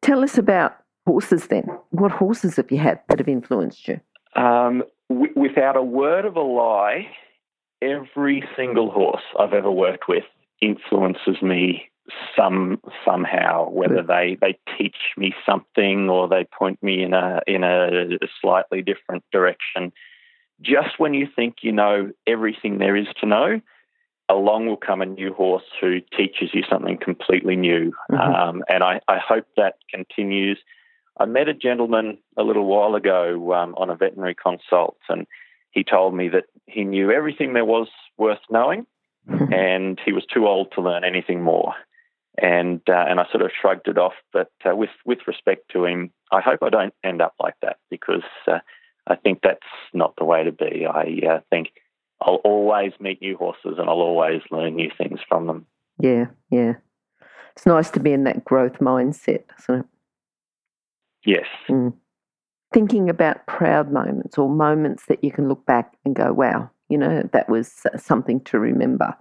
Tell 0.00 0.24
us 0.24 0.38
about 0.38 0.76
horses 1.06 1.46
then. 1.48 1.68
What 1.90 2.12
horses 2.12 2.56
have 2.56 2.70
you 2.70 2.78
had 2.78 3.00
that 3.08 3.18
have 3.18 3.28
influenced 3.28 3.88
you? 3.88 4.00
Um, 4.36 4.82
w- 5.08 5.32
without 5.36 5.76
a 5.76 5.82
word 5.82 6.24
of 6.24 6.36
a 6.36 6.40
lie, 6.40 7.08
every 7.82 8.42
single 8.56 8.90
horse 8.90 9.22
I've 9.38 9.52
ever 9.52 9.70
worked 9.70 10.08
with 10.08 10.24
influences 10.60 11.42
me 11.42 11.90
some 12.36 12.80
somehow, 13.04 13.70
whether 13.70 14.02
they, 14.02 14.36
they 14.40 14.58
teach 14.76 14.96
me 15.16 15.34
something 15.46 16.10
or 16.10 16.28
they 16.28 16.44
point 16.44 16.82
me 16.82 17.02
in 17.02 17.14
a 17.14 17.40
in 17.46 17.64
a 17.64 18.18
slightly 18.40 18.82
different 18.82 19.24
direction. 19.32 19.92
Just 20.60 20.98
when 20.98 21.14
you 21.14 21.26
think 21.34 21.56
you 21.62 21.72
know 21.72 22.10
everything 22.26 22.78
there 22.78 22.94
is 22.94 23.06
to 23.20 23.26
know, 23.26 23.60
along 24.28 24.66
will 24.66 24.76
come 24.76 25.02
a 25.02 25.06
new 25.06 25.32
horse 25.32 25.64
who 25.80 26.00
teaches 26.16 26.50
you 26.52 26.62
something 26.68 26.98
completely 26.98 27.56
new. 27.56 27.92
Mm-hmm. 28.10 28.34
Um, 28.34 28.64
and 28.68 28.82
I, 28.82 29.00
I, 29.08 29.18
hope 29.18 29.46
that 29.56 29.74
continues. 29.92 30.58
I 31.18 31.26
met 31.26 31.48
a 31.48 31.54
gentleman 31.54 32.18
a 32.36 32.42
little 32.42 32.66
while 32.66 32.94
ago 32.94 33.52
um, 33.52 33.74
on 33.76 33.90
a 33.90 33.96
veterinary 33.96 34.34
consult, 34.34 34.96
and 35.08 35.26
he 35.70 35.84
told 35.84 36.14
me 36.14 36.28
that 36.28 36.44
he 36.66 36.84
knew 36.84 37.10
everything 37.10 37.52
there 37.52 37.64
was 37.64 37.88
worth 38.18 38.40
knowing, 38.50 38.86
and 39.28 40.00
he 40.04 40.12
was 40.12 40.26
too 40.32 40.46
old 40.46 40.72
to 40.72 40.82
learn 40.82 41.04
anything 41.04 41.42
more. 41.42 41.74
And 42.36 42.80
uh, 42.88 43.04
and 43.08 43.20
I 43.20 43.26
sort 43.30 43.42
of 43.42 43.52
shrugged 43.60 43.86
it 43.86 43.96
off. 43.96 44.14
But 44.32 44.50
uh, 44.68 44.74
with 44.74 44.90
with 45.04 45.20
respect 45.26 45.70
to 45.72 45.84
him, 45.84 46.10
I 46.32 46.40
hope 46.40 46.60
I 46.62 46.68
don't 46.68 46.94
end 47.04 47.22
up 47.22 47.34
like 47.40 47.54
that 47.62 47.76
because 47.90 48.24
uh, 48.48 48.58
I 49.06 49.14
think 49.14 49.40
that's 49.42 49.60
not 49.92 50.14
the 50.18 50.24
way 50.24 50.42
to 50.42 50.50
be. 50.50 50.84
I 50.84 51.20
uh, 51.28 51.40
think 51.48 51.68
I'll 52.20 52.40
always 52.44 52.92
meet 52.98 53.20
new 53.20 53.36
horses 53.36 53.76
and 53.78 53.88
I'll 53.88 54.00
always 54.00 54.42
learn 54.50 54.74
new 54.74 54.90
things 54.98 55.20
from 55.28 55.46
them. 55.46 55.66
Yeah, 56.00 56.26
yeah. 56.50 56.74
It's 57.54 57.66
nice 57.66 57.90
to 57.90 58.00
be 58.00 58.12
in 58.12 58.24
that 58.24 58.44
growth 58.44 58.78
mindset, 58.80 59.44
isn't 59.60 59.80
it? 59.80 59.86
Yes. 61.24 61.46
Mm. 61.68 61.94
Thinking 62.72 63.08
about 63.08 63.46
proud 63.46 63.92
moments 63.92 64.36
or 64.36 64.48
moments 64.48 65.06
that 65.06 65.22
you 65.22 65.30
can 65.30 65.48
look 65.48 65.64
back 65.64 65.96
and 66.04 66.14
go, 66.14 66.32
wow, 66.32 66.70
you 66.88 66.98
know, 66.98 67.22
that 67.32 67.48
was 67.48 67.86
something 67.96 68.40
to 68.42 68.58
remember. 68.58 69.14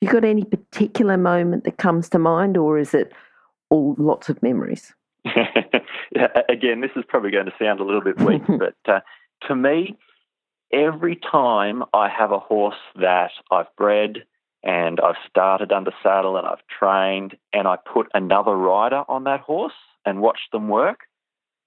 You 0.00 0.08
got 0.08 0.24
any 0.24 0.44
particular 0.44 1.16
moment 1.16 1.64
that 1.64 1.76
comes 1.76 2.08
to 2.10 2.18
mind, 2.18 2.56
or 2.56 2.78
is 2.78 2.94
it 2.94 3.12
all 3.68 3.94
lots 3.98 4.28
of 4.28 4.42
memories? 4.42 4.94
Again, 6.48 6.80
this 6.80 6.92
is 6.96 7.04
probably 7.08 7.30
going 7.30 7.46
to 7.46 7.52
sound 7.60 7.80
a 7.80 7.84
little 7.84 8.00
bit 8.00 8.20
weak, 8.20 8.42
but 8.58 8.76
uh, 8.86 9.00
to 9.46 9.56
me, 9.56 9.96
every 10.72 11.16
time 11.16 11.82
I 11.92 12.08
have 12.08 12.32
a 12.32 12.38
horse 12.38 12.76
that 12.96 13.30
I've 13.50 13.74
bred 13.76 14.24
and 14.62 15.00
I've 15.00 15.16
started 15.28 15.72
under 15.72 15.92
saddle 16.02 16.36
and 16.36 16.46
I've 16.46 16.66
trained 16.78 17.36
and 17.52 17.66
I 17.68 17.76
put 17.76 18.08
another 18.14 18.56
rider 18.56 19.04
on 19.08 19.24
that 19.24 19.40
horse 19.40 19.72
and 20.04 20.20
watch 20.20 20.40
them 20.52 20.68
work, 20.68 21.00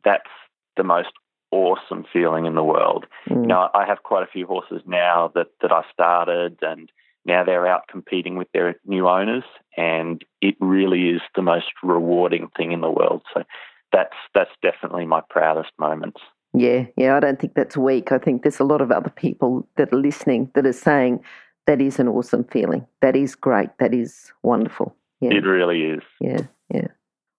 that's 0.03 0.29
the 0.77 0.84
most 0.84 1.12
awesome 1.51 2.05
feeling 2.12 2.46
in 2.46 2.55
the 2.55 2.63
world. 2.63 3.05
Mm. 3.29 3.41
You 3.41 3.48
know, 3.48 3.70
I 3.74 3.86
have 3.86 4.03
quite 4.03 4.24
a 4.24 4.31
few 4.31 4.48
horses 4.48 4.81
now 4.86 5.31
that, 5.36 5.48
that 5.62 5.72
I 5.72 5.84
started 5.91 6.58
and 6.62 6.91
now 7.25 7.43
they're 7.43 7.67
out 7.67 7.88
competing 7.88 8.38
with 8.38 8.48
their 8.53 8.75
new 8.86 9.08
owners 9.08 9.43
and 9.77 10.24
it 10.41 10.55
really 10.60 11.10
is 11.10 11.22
the 11.36 11.41
most 11.41 11.67
rewarding 11.84 12.50
thing 12.58 12.72
in 12.72 12.81
the 12.81 12.89
world. 12.89 13.22
So 13.34 13.43
that's 13.91 14.15
that's 14.34 14.51
definitely 14.62 15.05
my 15.05 15.22
proudest 15.29 15.72
moments. 15.77 16.22
Yeah, 16.53 16.86
yeah, 16.98 17.15
I 17.15 17.20
don't 17.20 17.39
think 17.39 17.53
that's 17.53 17.77
weak. 17.77 18.12
I 18.12 18.17
think 18.17 18.43
there's 18.43 18.60
a 18.60 18.65
lot 18.65 18.81
of 18.81 18.91
other 18.91 19.10
people 19.10 19.67
that 19.77 19.93
are 19.93 20.00
listening 20.00 20.51
that 20.55 20.65
are 20.65 20.74
saying 20.74 21.24
that 21.67 21.79
is 21.79 22.00
an 22.00 22.08
awesome 22.08 22.43
feeling. 22.46 22.86
That 23.01 23.15
is 23.15 23.36
great. 23.36 23.70
That 23.79 23.93
is 23.93 24.34
wonderful. 24.43 24.96
Yeah. 25.22 25.31
It 25.31 25.46
really 25.46 25.84
is. 25.84 26.01
Yeah, 26.20 26.41
yeah. 26.74 26.88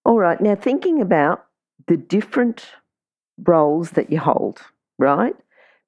All 0.04 0.18
right. 0.18 0.40
Now, 0.40 0.54
thinking 0.54 1.00
about 1.00 1.46
the 1.86 1.96
different 1.96 2.66
roles 3.44 3.92
that 3.92 4.10
you 4.10 4.18
hold, 4.18 4.62
right? 4.98 5.34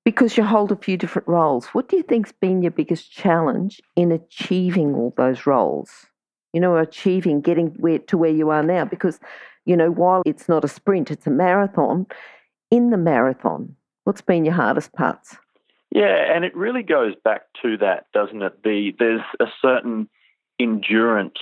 Because 0.04 0.36
you 0.36 0.44
hold 0.44 0.70
a 0.70 0.76
few 0.76 0.96
different 0.96 1.28
roles. 1.28 1.66
What 1.68 1.88
do 1.88 1.96
you 1.96 2.02
think's 2.02 2.32
been 2.32 2.62
your 2.62 2.70
biggest 2.70 3.10
challenge 3.10 3.80
in 3.96 4.12
achieving 4.12 4.94
all 4.94 5.14
those 5.16 5.46
roles? 5.46 6.06
You 6.52 6.60
know, 6.60 6.76
achieving 6.76 7.40
getting 7.40 7.68
where 7.78 7.98
to 7.98 8.18
where 8.18 8.30
you 8.30 8.50
are 8.50 8.62
now. 8.62 8.84
Because, 8.84 9.18
you 9.64 9.76
know, 9.76 9.90
while 9.90 10.22
it's 10.26 10.48
not 10.48 10.64
a 10.64 10.68
sprint, 10.68 11.10
it's 11.10 11.26
a 11.26 11.30
marathon 11.30 12.06
in 12.70 12.90
the 12.90 12.96
marathon? 12.96 13.76
What's 14.04 14.20
been 14.20 14.44
your 14.44 14.54
hardest 14.54 14.92
parts? 14.92 15.36
Yeah, 15.90 16.34
and 16.34 16.44
it 16.44 16.54
really 16.56 16.82
goes 16.82 17.14
back 17.24 17.42
to 17.62 17.76
that, 17.78 18.06
doesn't 18.12 18.42
it? 18.42 18.62
The 18.64 18.92
there's 18.98 19.22
a 19.40 19.46
certain 19.62 20.08
endurance 20.58 21.38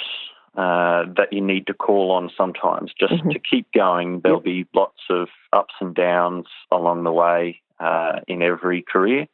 uh, 0.57 1.05
that 1.17 1.33
you 1.33 1.41
need 1.41 1.67
to 1.67 1.75
call 1.75 2.11
on 2.11 2.31
sometimes 2.37 2.93
just 2.99 3.15
mm-hmm. 3.15 3.31
to 3.31 3.39
keep 3.39 3.67
going. 3.73 4.21
There'll 4.23 4.39
yep. 4.39 4.45
be 4.45 4.67
lots 4.75 5.01
of 5.09 5.29
ups 5.53 5.75
and 5.81 5.95
downs 5.95 6.47
along 6.71 7.05
the 7.05 7.13
way 7.13 7.61
uh, 7.81 8.21
in 8.29 8.43
every 8.43 8.83
career, 8.83 9.27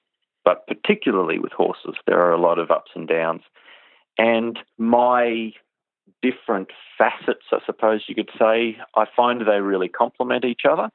but 0.45 0.67
particularly 0.67 1.39
with 1.39 1.53
horses, 1.53 1.97
there 2.07 2.21
are 2.21 2.33
a 2.33 2.41
lot 2.41 2.59
of 2.59 2.71
ups 2.71 2.93
and 2.95 3.09
downs. 3.09 3.43
And 4.17 4.59
my 4.79 5.53
different 6.23 6.69
facets, 6.97 7.45
I 7.53 7.59
suppose 7.67 8.05
you 8.09 8.15
could 8.15 8.31
say, 8.39 8.77
I 8.97 9.05
find 9.17 9.41
they 9.41 9.61
really 9.61 9.89
complement 9.89 10.45
each 10.45 10.63
other. 10.69 10.89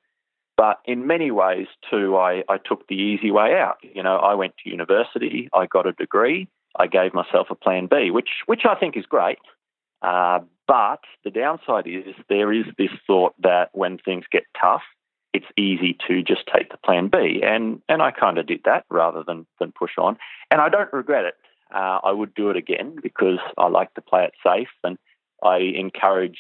But 0.56 0.80
in 0.86 1.08
many 1.08 1.32
ways, 1.32 1.68
too, 1.90 2.16
I, 2.16 2.44
I 2.48 2.58
took 2.64 2.88
the 2.88 2.96
easy 2.96 3.32
way 3.32 3.58
out. 3.58 3.78
You 3.82 4.04
know, 4.04 4.18
I 4.18 4.36
went 4.36 4.54
to 4.64 4.70
university, 4.70 5.50
I 5.54 5.66
got 5.66 5.88
a 5.88 5.94
degree, 5.94 6.48
I 6.80 6.88
gave 6.88 7.14
myself 7.14 7.48
a 7.50 7.56
plan 7.56 7.88
B, 7.88 8.12
which, 8.12 8.30
which 8.46 8.62
I 8.70 8.76
think 8.76 8.96
is 8.96 9.06
great. 9.06 9.40
Uh, 10.04 10.40
but 10.68 11.00
the 11.24 11.32
downside 11.32 11.88
is 11.88 12.16
there 12.30 12.54
is 12.54 12.66
this 12.78 12.92
thought 13.08 13.34
that 13.42 13.70
when 13.74 13.98
things 13.98 14.26
get 14.32 14.44
tough, 14.60 14.84
it's 15.34 15.46
easy 15.58 15.98
to 16.08 16.22
just 16.22 16.44
take 16.54 16.72
the 16.72 16.78
plan 16.78 17.08
B. 17.08 17.42
And, 17.44 17.82
and 17.90 18.02
I 18.02 18.12
kind 18.12 18.38
of 18.38 18.46
did 18.46 18.62
that 18.66 18.86
rather 18.90 19.24
than, 19.26 19.48
than 19.60 19.72
push 19.72 19.94
on. 19.98 20.18
And 20.52 20.62
I 20.62 20.70
don't 20.70 20.94
regret 20.94 21.26
it. 21.26 21.36
Uh, 21.74 22.00
I 22.04 22.12
would 22.12 22.36
do 22.36 22.50
it 22.52 22.58
again 22.58 22.98
because 23.02 23.40
I 23.58 23.68
like 23.68 23.94
to 23.96 24.02
play 24.02 24.26
it 24.26 24.34
safe 24.46 24.68
and 24.84 24.98
I 25.44 25.58
encourage 25.58 26.40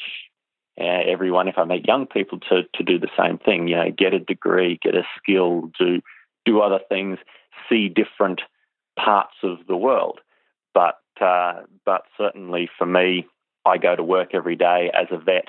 uh, 0.80 0.84
everyone, 0.84 1.48
if 1.48 1.58
I 1.58 1.66
meet 1.66 1.88
young 1.88 2.08
people, 2.08 2.40
to 2.50 2.64
to 2.74 2.84
do 2.84 2.98
the 2.98 3.10
same 3.18 3.38
thing. 3.38 3.68
You 3.68 3.76
know, 3.76 3.92
get 3.96 4.14
a 4.14 4.20
degree, 4.20 4.80
get 4.82 4.96
a 4.96 5.04
skill, 5.18 5.70
do 5.78 6.02
do 6.46 6.62
other 6.62 6.80
things, 6.90 7.20
see 7.70 7.90
different 7.90 8.42
parts 8.98 9.36
of 9.44 9.68
the 9.68 9.78
world. 9.78 10.20
But 10.74 11.00
uh, 11.22 11.62
but 11.86 12.04
certainly 12.18 12.70
for 12.78 12.88
me, 12.88 13.28
I 13.66 13.78
go 13.78 13.96
to 13.96 14.04
work 14.04 14.30
every 14.34 14.56
day 14.56 14.92
as 14.94 15.08
a 15.12 15.18
vet 15.18 15.48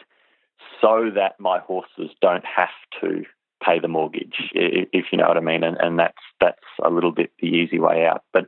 so 0.80 1.10
that 1.14 1.38
my 1.38 1.58
horses 1.58 2.10
don't 2.20 2.44
have 2.44 2.68
to 3.00 3.24
pay 3.64 3.78
the 3.80 3.88
mortgage, 3.88 4.50
if 4.52 5.06
you 5.10 5.18
know 5.18 5.28
what 5.28 5.36
I 5.36 5.40
mean. 5.40 5.64
And, 5.64 5.76
and 5.78 5.98
that's 5.98 6.18
that's 6.40 6.58
a 6.84 6.90
little 6.90 7.12
bit 7.12 7.32
the 7.40 7.48
easy 7.48 7.78
way 7.78 8.06
out. 8.06 8.22
But 8.32 8.46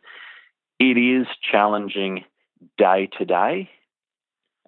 it 0.78 0.98
is 0.98 1.26
challenging 1.50 2.24
day 2.78 3.08
to 3.18 3.24
day 3.24 3.70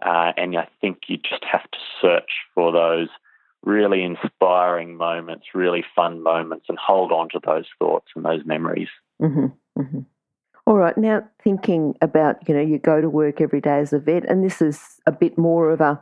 uh, 0.04 0.32
and 0.36 0.56
I 0.56 0.68
think 0.80 1.02
you 1.08 1.16
just 1.16 1.44
have 1.50 1.68
to 1.70 1.78
search 2.00 2.30
for 2.54 2.72
those 2.72 3.08
really 3.64 4.02
inspiring 4.02 4.96
moments, 4.96 5.46
really 5.54 5.84
fun 5.96 6.22
moments, 6.22 6.66
and 6.68 6.78
hold 6.78 7.10
on 7.10 7.28
to 7.30 7.40
those 7.44 7.66
thoughts 7.78 8.06
and 8.14 8.24
those 8.24 8.44
memories. 8.44 8.88
Mm-hmm, 9.20 9.80
mm-hmm. 9.80 10.00
All 10.68 10.76
right, 10.76 10.98
now 10.98 11.26
thinking 11.42 11.94
about, 12.02 12.46
you 12.46 12.54
know, 12.54 12.60
you 12.60 12.78
go 12.78 13.00
to 13.00 13.08
work 13.08 13.40
every 13.40 13.58
day 13.58 13.78
as 13.78 13.94
a 13.94 13.98
vet, 13.98 14.26
and 14.26 14.44
this 14.44 14.60
is 14.60 15.00
a 15.06 15.12
bit 15.12 15.38
more 15.38 15.70
of 15.70 15.80
a, 15.80 15.98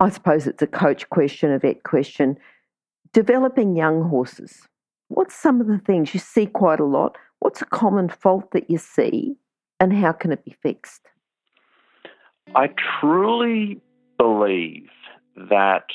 I 0.00 0.10
suppose 0.10 0.46
it's 0.46 0.60
a 0.60 0.66
coach 0.66 1.08
question, 1.08 1.50
a 1.50 1.58
vet 1.58 1.82
question. 1.84 2.36
Developing 3.14 3.74
young 3.74 4.02
horses, 4.02 4.68
what's 5.08 5.34
some 5.34 5.62
of 5.62 5.66
the 5.66 5.78
things 5.78 6.12
you 6.12 6.20
see 6.20 6.44
quite 6.44 6.78
a 6.78 6.84
lot? 6.84 7.16
What's 7.38 7.62
a 7.62 7.64
common 7.64 8.10
fault 8.10 8.50
that 8.52 8.68
you 8.68 8.76
see, 8.76 9.36
and 9.80 9.94
how 9.94 10.12
can 10.12 10.30
it 10.30 10.44
be 10.44 10.54
fixed? 10.62 11.08
I 12.54 12.68
truly 13.00 13.80
believe 14.18 14.90
that 15.48 15.86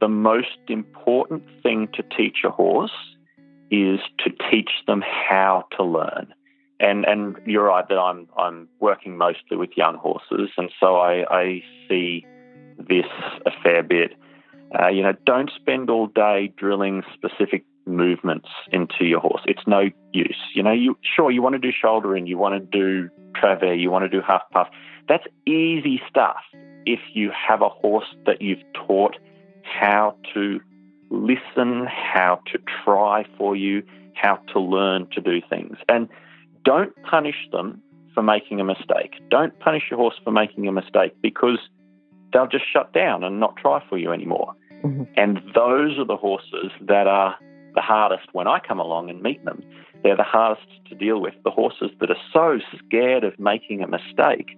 the 0.00 0.08
most 0.08 0.58
important 0.66 1.44
thing 1.62 1.86
to 1.94 2.02
teach 2.02 2.38
a 2.44 2.50
horse 2.50 3.14
is 3.70 4.00
to 4.24 4.30
teach 4.50 4.70
them 4.88 5.04
how 5.06 5.66
to 5.76 5.84
learn. 5.84 6.34
And 6.80 7.04
and 7.04 7.36
you're 7.44 7.64
right 7.64 7.86
that 7.88 7.98
I'm 7.98 8.26
I'm 8.36 8.68
working 8.80 9.16
mostly 9.16 9.56
with 9.56 9.70
young 9.76 9.96
horses, 9.96 10.50
and 10.56 10.70
so 10.80 10.96
I, 10.96 11.24
I 11.30 11.62
see 11.88 12.24
this 12.78 13.06
a 13.44 13.50
fair 13.62 13.82
bit. 13.82 14.14
Uh, 14.78 14.88
you 14.88 15.02
know, 15.02 15.12
don't 15.26 15.50
spend 15.54 15.90
all 15.90 16.06
day 16.06 16.52
drilling 16.56 17.02
specific 17.12 17.64
movements 17.86 18.48
into 18.72 19.04
your 19.04 19.20
horse. 19.20 19.42
It's 19.46 19.66
no 19.66 19.90
use. 20.12 20.38
You 20.54 20.62
know, 20.62 20.72
you 20.72 20.96
sure 21.02 21.30
you 21.30 21.42
want 21.42 21.54
to 21.54 21.58
do 21.58 21.70
shoulder 21.72 22.16
in, 22.16 22.26
you 22.26 22.38
want 22.38 22.54
to 22.54 22.78
do 22.78 23.10
travers, 23.34 23.78
you 23.80 23.90
want 23.90 24.04
to 24.04 24.08
do 24.08 24.22
half 24.26 24.42
pass. 24.52 24.68
That's 25.08 25.24
easy 25.46 26.00
stuff 26.08 26.40
if 26.86 27.00
you 27.12 27.30
have 27.30 27.62
a 27.62 27.68
horse 27.68 28.06
that 28.26 28.40
you've 28.40 28.62
taught 28.74 29.16
how 29.64 30.16
to 30.34 30.60
listen, 31.10 31.86
how 31.86 32.40
to 32.52 32.58
try 32.84 33.26
for 33.36 33.56
you, 33.56 33.82
how 34.14 34.36
to 34.52 34.60
learn 34.60 35.08
to 35.12 35.20
do 35.20 35.40
things. 35.48 35.76
And 35.88 36.08
don't 36.64 36.92
punish 37.02 37.48
them 37.52 37.82
for 38.14 38.22
making 38.22 38.60
a 38.60 38.64
mistake. 38.64 39.14
Don't 39.30 39.58
punish 39.60 39.84
your 39.90 39.98
horse 39.98 40.18
for 40.22 40.30
making 40.30 40.66
a 40.66 40.72
mistake 40.72 41.14
because 41.22 41.58
they'll 42.32 42.48
just 42.48 42.64
shut 42.72 42.92
down 42.92 43.24
and 43.24 43.40
not 43.40 43.56
try 43.56 43.82
for 43.88 43.98
you 43.98 44.12
anymore. 44.12 44.54
Mm-hmm. 44.84 45.04
And 45.16 45.38
those 45.54 45.98
are 45.98 46.06
the 46.06 46.16
horses 46.16 46.70
that 46.80 47.06
are 47.06 47.36
the 47.74 47.80
hardest 47.80 48.28
when 48.32 48.48
I 48.48 48.58
come 48.58 48.80
along 48.80 49.10
and 49.10 49.22
meet 49.22 49.44
them. 49.44 49.62
They're 50.02 50.16
the 50.16 50.22
hardest 50.22 50.66
to 50.88 50.94
deal 50.94 51.20
with. 51.20 51.34
The 51.44 51.50
horses 51.50 51.90
that 52.00 52.10
are 52.10 52.16
so 52.32 52.58
scared 52.78 53.22
of 53.24 53.38
making 53.38 53.82
a 53.82 53.86
mistake 53.86 54.56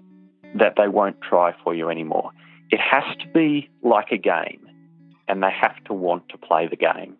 that 0.55 0.75
they 0.77 0.89
won't 0.89 1.21
try 1.21 1.55
for 1.65 1.75
you 1.75 1.89
anymore. 1.89 2.31
it 2.71 2.81
has 2.81 3.05
to 3.19 3.29
be 3.29 3.69
like 3.83 4.11
a 4.13 4.17
game 4.17 4.67
and 5.29 5.43
they 5.43 5.51
have 5.51 5.77
to 5.85 5.93
want 5.93 6.27
to 6.31 6.39
play 6.39 6.67
the 6.67 6.77
game. 6.77 7.15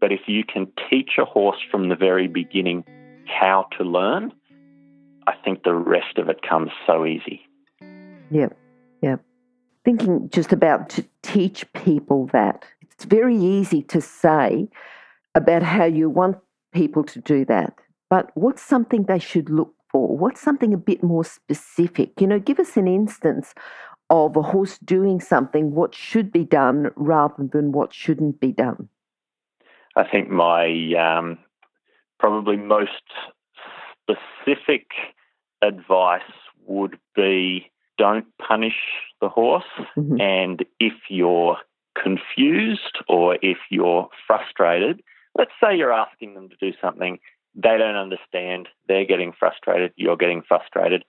But 0.00 0.10
if 0.10 0.20
you 0.26 0.42
can 0.42 0.66
teach 0.90 1.12
a 1.18 1.24
horse 1.24 1.58
from 1.70 1.88
the 1.88 1.96
very 1.96 2.28
beginning 2.28 2.84
how 3.28 3.66
to 3.78 3.84
learn, 3.84 4.32
I 5.26 5.34
think 5.44 5.64
the 5.64 5.74
rest 5.74 6.18
of 6.18 6.28
it 6.28 6.42
comes 6.42 6.70
so 6.86 7.04
easy. 7.04 7.40
Yep, 8.30 8.56
yep. 9.02 9.20
Thinking 9.84 10.28
just 10.30 10.52
about 10.52 10.88
to 10.90 11.04
teach 11.22 11.70
people 11.72 12.28
that. 12.32 12.64
It's 12.82 13.04
very 13.04 13.36
easy 13.36 13.82
to 13.82 14.00
say 14.00 14.68
about 15.34 15.62
how 15.62 15.84
you 15.84 16.08
want 16.08 16.38
people 16.72 17.04
to 17.04 17.20
do 17.20 17.44
that, 17.44 17.74
but 18.08 18.30
what's 18.34 18.62
something 18.62 19.04
they 19.04 19.18
should 19.18 19.50
look 19.50 19.74
for? 19.90 20.16
What's 20.16 20.40
something 20.40 20.72
a 20.72 20.78
bit 20.78 21.02
more 21.02 21.24
specific? 21.24 22.20
You 22.20 22.26
know, 22.26 22.38
give 22.38 22.58
us 22.58 22.76
an 22.76 22.88
instance 22.88 23.54
of 24.08 24.36
a 24.36 24.42
horse 24.42 24.78
doing 24.78 25.20
something, 25.20 25.74
what 25.74 25.94
should 25.94 26.30
be 26.32 26.44
done 26.44 26.90
rather 26.96 27.48
than 27.52 27.72
what 27.72 27.92
shouldn't 27.92 28.40
be 28.40 28.52
done. 28.52 28.88
I 29.96 30.04
think 30.04 30.28
my 30.28 30.66
um, 30.94 31.38
probably 32.18 32.56
most 32.56 32.90
specific 34.08 34.86
advice 35.62 36.22
would 36.66 36.98
be 37.14 37.70
don't 37.98 38.26
punish 38.38 38.76
the 39.20 39.28
horse. 39.28 39.64
Mm-hmm. 39.96 40.20
And 40.20 40.64
if 40.78 40.94
you're 41.08 41.56
confused 42.00 42.98
or 43.08 43.38
if 43.42 43.58
you're 43.70 44.08
frustrated, 44.26 45.02
let's 45.38 45.52
say 45.62 45.76
you're 45.76 45.92
asking 45.92 46.34
them 46.34 46.48
to 46.48 46.56
do 46.60 46.76
something, 46.80 47.18
they 47.54 47.78
don't 47.78 47.96
understand, 47.96 48.68
they're 48.86 49.06
getting 49.06 49.32
frustrated, 49.38 49.92
you're 49.96 50.16
getting 50.16 50.42
frustrated. 50.46 51.04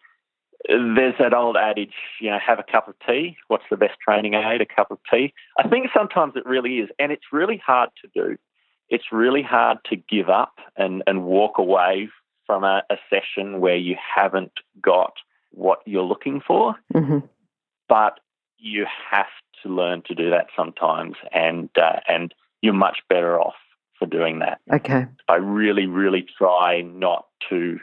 There's 0.70 1.14
that 1.20 1.34
old 1.34 1.58
adage, 1.58 1.94
you 2.20 2.30
know, 2.30 2.40
have 2.46 2.60
a 2.60 2.64
cup 2.64 2.88
of 2.88 2.96
tea. 3.06 3.38
What's 3.48 3.66
the 3.70 3.78
best 3.78 4.00
training 4.00 4.34
aid? 4.34 4.62
A 4.62 4.66
cup 4.66 4.90
of 4.92 4.98
tea. 5.12 5.34
I 5.60 5.68
think 5.68 5.88
sometimes 5.96 6.34
it 6.36 6.46
really 6.46 6.78
is, 6.78 6.90
and 6.98 7.12
it's 7.12 7.26
really 7.32 7.62
hard 7.64 7.90
to 8.02 8.10
do. 8.14 8.38
It's 8.90 9.12
really 9.12 9.42
hard 9.42 9.80
to 9.90 9.96
give 9.96 10.30
up 10.30 10.54
and, 10.76 11.04
and 11.08 11.26
walk 11.26 11.58
away 11.58 12.10
from 12.46 12.64
a, 12.64 12.84
a 12.90 12.96
session 13.10 13.60
where 13.60 13.76
you 13.76 13.96
haven't 14.16 14.54
got 14.82 15.14
what 15.52 15.80
you're 15.86 16.04
looking 16.04 16.42
for. 16.46 16.76
Mm-hmm. 16.94 17.20
But 17.90 18.20
you 18.58 18.86
have 19.12 19.28
to 19.64 19.70
learn 19.70 20.04
to 20.08 20.16
do 20.16 20.30
that 20.30 20.48
sometimes, 20.56 21.16
and 21.32 21.70
uh, 21.78 22.00
and 22.08 22.34
you're 22.62 22.74
much 22.74 23.00
better 23.08 23.40
off 23.40 23.56
for 23.98 24.06
doing 24.06 24.40
that. 24.40 24.60
Okay. 24.72 25.06
I 25.28 25.36
really, 25.36 25.86
really 25.86 26.26
try 26.38 26.82
not 26.82 27.28
to 27.50 27.80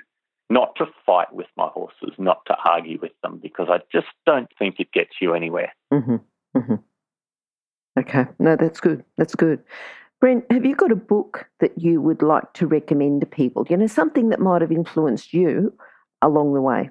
not 0.50 0.76
to 0.76 0.86
fight 1.06 1.32
with 1.32 1.46
my 1.56 1.68
horses, 1.68 2.12
not 2.18 2.44
to 2.46 2.56
argue 2.68 2.98
with 3.00 3.12
them, 3.22 3.38
because 3.42 3.68
I 3.70 3.78
just 3.90 4.08
don't 4.26 4.48
think 4.58 4.76
it 4.78 4.92
gets 4.92 5.12
you 5.20 5.34
anywhere. 5.34 5.72
Mm-hmm. 5.92 6.16
Mm-hmm. 6.56 6.74
Okay, 7.98 8.26
no, 8.38 8.56
that's 8.56 8.80
good. 8.80 9.04
That's 9.16 9.34
good. 9.34 9.62
Brent, 10.24 10.46
have 10.50 10.64
you 10.64 10.74
got 10.74 10.90
a 10.90 10.96
book 10.96 11.50
that 11.60 11.76
you 11.76 12.00
would 12.00 12.22
like 12.22 12.50
to 12.54 12.66
recommend 12.66 13.20
to 13.20 13.26
people? 13.26 13.66
You 13.68 13.76
know, 13.76 13.86
something 13.86 14.30
that 14.30 14.40
might 14.40 14.62
have 14.62 14.72
influenced 14.72 15.34
you 15.34 15.70
along 16.22 16.54
the 16.54 16.62
way. 16.62 16.88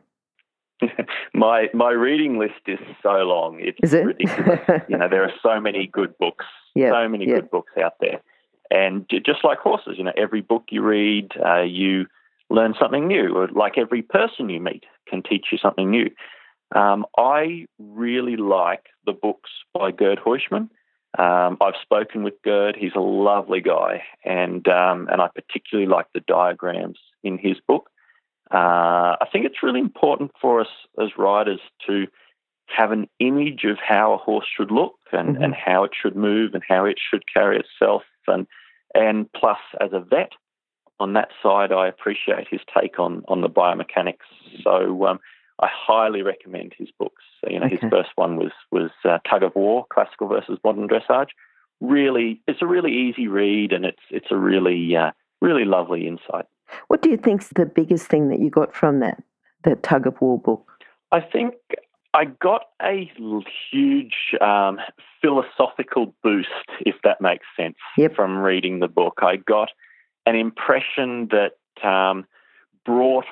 my 1.33 1.67
my 1.73 1.89
reading 1.89 2.37
list 2.37 2.61
is 2.67 2.77
so 3.01 3.09
long. 3.09 3.57
It's 3.59 3.79
is 3.81 3.91
it? 3.95 4.05
ridiculous. 4.05 4.59
you 4.87 4.99
know, 4.99 5.09
there 5.09 5.23
are 5.23 5.33
so 5.41 5.59
many 5.59 5.87
good 5.87 6.15
books, 6.19 6.45
yep. 6.75 6.93
so 6.93 7.09
many 7.09 7.25
yep. 7.25 7.37
good 7.37 7.49
books 7.49 7.71
out 7.83 7.93
there. 7.99 8.21
And 8.69 9.09
just 9.09 9.43
like 9.43 9.57
horses, 9.57 9.95
you 9.97 10.03
know, 10.03 10.13
every 10.15 10.41
book 10.41 10.65
you 10.69 10.83
read, 10.83 11.31
uh, 11.43 11.63
you 11.63 12.05
learn 12.51 12.75
something 12.79 13.07
new. 13.07 13.47
Like 13.51 13.79
every 13.79 14.03
person 14.03 14.49
you 14.49 14.59
meet 14.59 14.83
can 15.07 15.23
teach 15.23 15.47
you 15.51 15.57
something 15.57 15.89
new. 15.89 16.11
Um, 16.75 17.03
I 17.17 17.65
really 17.79 18.35
like 18.35 18.85
the 19.07 19.13
books 19.13 19.49
by 19.73 19.89
Gerd 19.89 20.19
Heuschmann. 20.23 20.69
Um, 21.17 21.57
I've 21.61 21.75
spoken 21.81 22.23
with 22.23 22.41
Gerd. 22.43 22.75
He's 22.75 22.95
a 22.95 23.01
lovely 23.01 23.61
guy, 23.61 24.03
and 24.25 24.67
um, 24.67 25.07
and 25.11 25.21
I 25.21 25.29
particularly 25.33 25.87
like 25.87 26.07
the 26.13 26.21
diagrams 26.21 26.97
in 27.23 27.37
his 27.37 27.57
book. 27.67 27.89
Uh, 28.51 29.17
I 29.21 29.27
think 29.31 29.45
it's 29.45 29.63
really 29.63 29.79
important 29.79 30.31
for 30.41 30.61
us 30.61 30.67
as 31.01 31.09
riders 31.17 31.59
to 31.87 32.07
have 32.67 32.91
an 32.91 33.07
image 33.19 33.63
of 33.65 33.77
how 33.85 34.13
a 34.13 34.17
horse 34.17 34.45
should 34.55 34.71
look 34.71 34.95
and, 35.11 35.35
mm-hmm. 35.35 35.43
and 35.43 35.53
how 35.53 35.83
it 35.83 35.91
should 35.99 36.15
move 36.15 36.53
and 36.53 36.63
how 36.67 36.85
it 36.85 36.97
should 36.97 37.23
carry 37.31 37.59
itself 37.59 38.03
and 38.27 38.47
and 38.95 39.31
plus 39.33 39.57
as 39.81 39.89
a 39.91 39.99
vet 39.99 40.31
on 40.99 41.13
that 41.13 41.29
side 41.41 41.71
I 41.71 41.87
appreciate 41.87 42.47
his 42.49 42.61
take 42.79 42.99
on 42.99 43.23
on 43.27 43.41
the 43.41 43.49
biomechanics 43.49 44.15
so 44.63 45.05
um, 45.07 45.19
I 45.61 45.67
highly 45.71 46.21
recommend 46.21 46.73
his 46.77 46.89
books 46.97 47.23
you 47.47 47.59
know 47.59 47.65
okay. 47.65 47.77
his 47.81 47.89
first 47.89 48.09
one 48.15 48.37
was 48.37 48.51
was 48.71 48.91
uh, 49.05 49.19
tug 49.29 49.43
of 49.43 49.55
war 49.55 49.85
classical 49.91 50.27
versus 50.27 50.59
modern 50.63 50.87
dressage 50.87 51.29
really 51.81 52.41
it's 52.47 52.61
a 52.61 52.67
really 52.67 52.91
easy 52.91 53.27
read 53.27 53.73
and 53.73 53.85
it's 53.85 54.03
it's 54.09 54.31
a 54.31 54.37
really 54.37 54.95
uh, 54.95 55.11
really 55.41 55.65
lovely 55.65 56.07
insight 56.07 56.45
what 56.87 57.01
do 57.01 57.09
you 57.09 57.17
think's 57.17 57.49
the 57.55 57.65
biggest 57.65 58.07
thing 58.07 58.29
that 58.29 58.39
you 58.39 58.49
got 58.49 58.73
from 58.73 58.99
that 58.99 59.21
that 59.63 59.83
tug 59.83 60.07
of 60.07 60.19
war 60.21 60.39
book 60.39 60.69
I 61.13 61.21
think 61.21 61.53
I 62.15 62.25
got 62.25 62.63
a 62.81 63.09
huge 63.71 64.35
um, 64.41 64.79
philosophical 65.21 66.13
boost, 66.23 66.49
if 66.81 66.95
that 67.03 67.21
makes 67.21 67.45
sense, 67.55 67.75
yep. 67.97 68.15
from 68.15 68.37
reading 68.37 68.79
the 68.79 68.87
book. 68.87 69.19
I 69.21 69.37
got 69.37 69.69
an 70.25 70.35
impression 70.35 71.29
that 71.29 71.87
um, 71.87 72.25
brought 72.83 73.25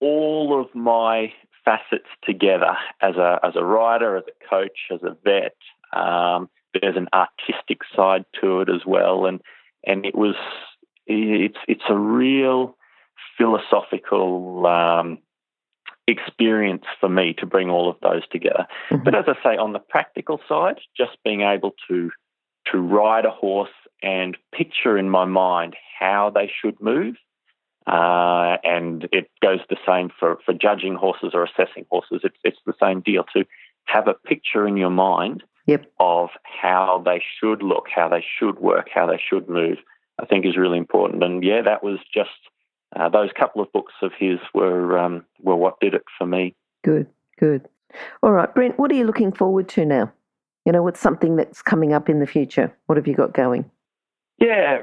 all 0.00 0.60
of 0.60 0.74
my 0.74 1.32
facets 1.64 2.08
together 2.24 2.76
as 3.00 3.16
a 3.16 3.40
as 3.42 3.54
a 3.56 3.64
writer, 3.64 4.16
as 4.16 4.24
a 4.28 4.48
coach, 4.48 4.78
as 4.92 5.00
a 5.02 5.16
vet. 5.24 5.56
Um, 5.98 6.48
there's 6.80 6.96
an 6.96 7.08
artistic 7.14 7.80
side 7.94 8.24
to 8.40 8.60
it 8.60 8.68
as 8.68 8.82
well, 8.86 9.26
and 9.26 9.40
and 9.84 10.04
it 10.04 10.14
was 10.14 10.34
it's 11.06 11.58
it's 11.68 11.84
a 11.88 11.96
real 11.96 12.76
philosophical 13.38 14.66
um, 14.66 15.18
experience 16.06 16.84
for 17.00 17.08
me 17.08 17.34
to 17.38 17.46
bring 17.46 17.70
all 17.70 17.88
of 17.88 17.96
those 18.02 18.26
together. 18.30 18.66
Mm-hmm. 18.90 19.04
But 19.04 19.14
as 19.14 19.24
I 19.28 19.34
say, 19.42 19.56
on 19.56 19.72
the 19.72 19.78
practical 19.78 20.40
side, 20.48 20.80
just 20.96 21.12
being 21.24 21.42
able 21.42 21.74
to 21.88 22.10
to 22.72 22.78
ride 22.78 23.24
a 23.24 23.30
horse 23.30 23.68
and 24.02 24.36
picture 24.52 24.96
in 24.96 25.10
my 25.10 25.24
mind 25.24 25.76
how 25.98 26.30
they 26.34 26.50
should 26.60 26.80
move. 26.80 27.16
Uh, 27.86 28.56
and 28.64 29.08
it 29.12 29.30
goes 29.42 29.60
the 29.68 29.76
same 29.86 30.10
for, 30.18 30.38
for 30.44 30.54
judging 30.54 30.94
horses 30.94 31.32
or 31.34 31.44
assessing 31.44 31.84
horses. 31.90 32.20
It's, 32.24 32.36
it's 32.42 32.58
the 32.64 32.74
same 32.82 33.00
deal 33.00 33.24
to 33.34 33.44
have 33.84 34.08
a 34.08 34.14
picture 34.14 34.66
in 34.66 34.76
your 34.76 34.90
mind 34.90 35.42
yep. 35.66 35.84
of 36.00 36.30
how 36.44 37.02
they 37.04 37.22
should 37.38 37.62
look, 37.62 37.86
how 37.94 38.08
they 38.08 38.24
should 38.38 38.58
work, 38.58 38.88
how 38.92 39.06
they 39.06 39.20
should 39.28 39.48
move. 39.48 39.78
I 40.20 40.26
think 40.26 40.46
is 40.46 40.56
really 40.56 40.78
important. 40.78 41.22
And 41.24 41.42
yeah, 41.42 41.60
that 41.62 41.82
was 41.82 41.98
just 42.14 42.30
uh, 42.94 43.08
those 43.08 43.30
couple 43.36 43.60
of 43.60 43.72
books 43.72 43.94
of 44.00 44.12
his 44.18 44.38
were 44.54 44.98
um, 44.98 45.24
were 45.42 45.56
what 45.56 45.80
did 45.80 45.94
it 45.94 46.04
for 46.16 46.26
me. 46.26 46.54
Good, 46.84 47.08
good. 47.38 47.68
All 48.22 48.32
right, 48.32 48.52
Brent, 48.54 48.78
what 48.78 48.90
are 48.90 48.94
you 48.94 49.04
looking 49.04 49.32
forward 49.32 49.68
to 49.70 49.84
now? 49.84 50.12
You 50.64 50.72
know, 50.72 50.82
what's 50.82 51.00
something 51.00 51.36
that's 51.36 51.62
coming 51.62 51.92
up 51.92 52.08
in 52.08 52.20
the 52.20 52.26
future? 52.26 52.74
What 52.86 52.96
have 52.96 53.06
you 53.06 53.14
got 53.14 53.34
going? 53.34 53.70
Yeah, 54.38 54.82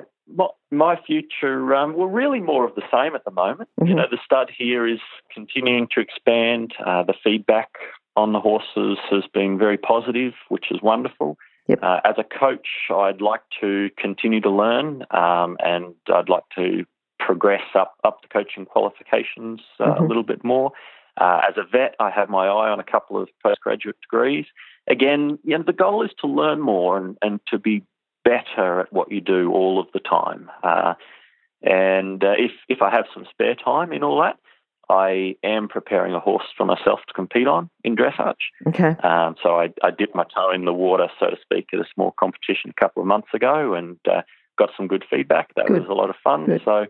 my 0.71 0.99
future, 1.05 1.75
um, 1.75 1.95
well, 1.95 2.07
really 2.07 2.39
more 2.39 2.65
of 2.65 2.75
the 2.75 2.83
same 2.91 3.15
at 3.15 3.25
the 3.25 3.31
moment. 3.31 3.69
Mm-hmm. 3.79 3.89
You 3.89 3.95
know, 3.95 4.05
the 4.09 4.19
stud 4.23 4.49
here 4.55 4.87
is 4.87 4.99
continuing 5.33 5.87
to 5.93 6.01
expand. 6.01 6.73
Uh, 6.85 7.03
the 7.03 7.13
feedback 7.23 7.69
on 8.15 8.33
the 8.33 8.39
horses 8.39 8.97
has 9.09 9.23
been 9.33 9.57
very 9.57 9.77
positive, 9.77 10.33
which 10.49 10.65
is 10.71 10.81
wonderful. 10.81 11.37
Yep. 11.67 11.79
Uh, 11.81 11.99
as 12.03 12.15
a 12.17 12.23
coach, 12.23 12.67
I'd 12.89 13.21
like 13.21 13.41
to 13.61 13.89
continue 13.97 14.41
to 14.41 14.49
learn 14.49 15.03
um, 15.11 15.57
and 15.59 15.93
I'd 16.07 16.29
like 16.29 16.43
to 16.55 16.85
progress 17.19 17.61
up 17.75 17.93
up 18.03 18.21
the 18.23 18.27
coaching 18.27 18.65
qualifications 18.65 19.61
uh, 19.79 19.85
mm-hmm. 19.85 20.03
a 20.03 20.07
little 20.07 20.23
bit 20.23 20.43
more. 20.43 20.71
Uh, 21.17 21.41
as 21.47 21.55
a 21.57 21.63
vet, 21.69 21.95
I 21.99 22.09
have 22.09 22.29
my 22.29 22.47
eye 22.47 22.69
on 22.69 22.79
a 22.79 22.83
couple 22.83 23.21
of 23.21 23.29
postgraduate 23.43 23.97
degrees. 24.01 24.45
Again, 24.87 25.37
you 25.43 25.57
know, 25.57 25.63
the 25.63 25.73
goal 25.73 26.03
is 26.03 26.11
to 26.21 26.27
learn 26.27 26.59
more 26.59 26.97
and, 26.97 27.17
and 27.21 27.39
to 27.49 27.59
be 27.59 27.83
better 28.23 28.81
at 28.81 28.93
what 28.93 29.11
you 29.11 29.21
do 29.21 29.51
all 29.51 29.79
of 29.79 29.87
the 29.93 29.99
time. 29.99 30.49
Uh, 30.63 30.93
and 31.61 32.23
uh, 32.23 32.33
if 32.37 32.51
if 32.69 32.81
I 32.81 32.89
have 32.89 33.05
some 33.13 33.25
spare 33.29 33.55
time 33.55 33.93
in 33.93 34.03
all 34.03 34.21
that, 34.21 34.37
I 34.89 35.35
am 35.43 35.67
preparing 35.67 36.13
a 36.13 36.19
horse 36.19 36.45
for 36.57 36.65
myself 36.65 36.99
to 37.07 37.13
compete 37.13 37.47
on 37.47 37.69
in 37.83 37.95
dressage. 37.95 38.43
Okay. 38.67 38.95
Um, 39.03 39.35
so 39.41 39.59
I, 39.59 39.69
I 39.83 39.91
dipped 39.91 40.15
my 40.15 40.25
toe 40.35 40.51
in 40.51 40.65
the 40.65 40.73
water, 40.73 41.07
so 41.19 41.27
to 41.27 41.37
speak, 41.41 41.67
at 41.73 41.79
a 41.79 41.85
small 41.93 42.13
competition 42.19 42.71
a 42.71 42.79
couple 42.79 43.01
of 43.01 43.07
months 43.07 43.29
ago, 43.33 43.73
and 43.73 43.97
uh, 44.09 44.21
got 44.57 44.69
some 44.75 44.87
good 44.87 45.05
feedback. 45.09 45.53
That 45.55 45.67
good. 45.67 45.81
was 45.81 45.89
a 45.89 45.93
lot 45.93 46.09
of 46.09 46.15
fun. 46.23 46.45
Good. 46.45 46.61
So 46.65 46.87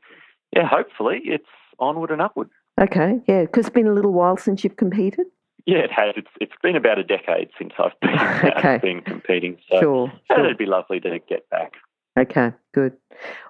yeah, 0.56 0.68
hopefully 0.68 1.22
it's 1.26 1.46
onward 1.80 2.12
and 2.12 2.22
upward. 2.22 2.50
Okay, 2.80 3.20
yeah, 3.28 3.42
because 3.42 3.68
it's 3.68 3.74
been 3.74 3.88
a 3.88 3.94
little 3.94 4.14
while 4.14 4.38
since 4.38 4.64
you've 4.64 4.78
competed. 4.78 5.28
Yeah, 5.66 5.80
it 5.80 5.92
has. 5.92 6.14
It's 6.18 6.30
it's 6.40 6.54
been 6.62 6.76
about 6.76 7.00
a 7.00 7.04
decade 7.04 7.50
since 7.58 7.74
I've 7.78 8.00
been, 8.02 8.20
okay. 8.58 8.80
been 8.82 9.02
competing. 9.02 9.58
So 9.70 9.80
sure, 9.80 10.14
sure. 10.28 10.46
it'd 10.46 10.58
be 10.58 10.66
lovely 10.66 11.00
to 11.02 11.20
get 11.20 11.50
back. 11.50 11.74
Okay, 12.20 12.52
good. 12.74 12.94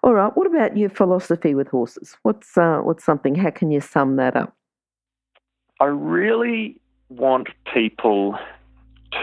All 0.04 0.14
right. 0.14 0.36
What 0.36 0.48
about 0.48 0.78
your 0.78 0.90
philosophy 0.90 1.56
with 1.56 1.68
horses? 1.68 2.18
What's 2.24 2.58
uh, 2.58 2.80
what's 2.80 3.04
something? 3.04 3.36
How 3.36 3.50
can 3.50 3.72
you 3.72 3.82
sum 3.82 4.18
that 4.18 4.36
up? 4.36 4.56
I 5.80 5.86
really 5.86 6.80
want 7.10 7.50
people 7.74 8.38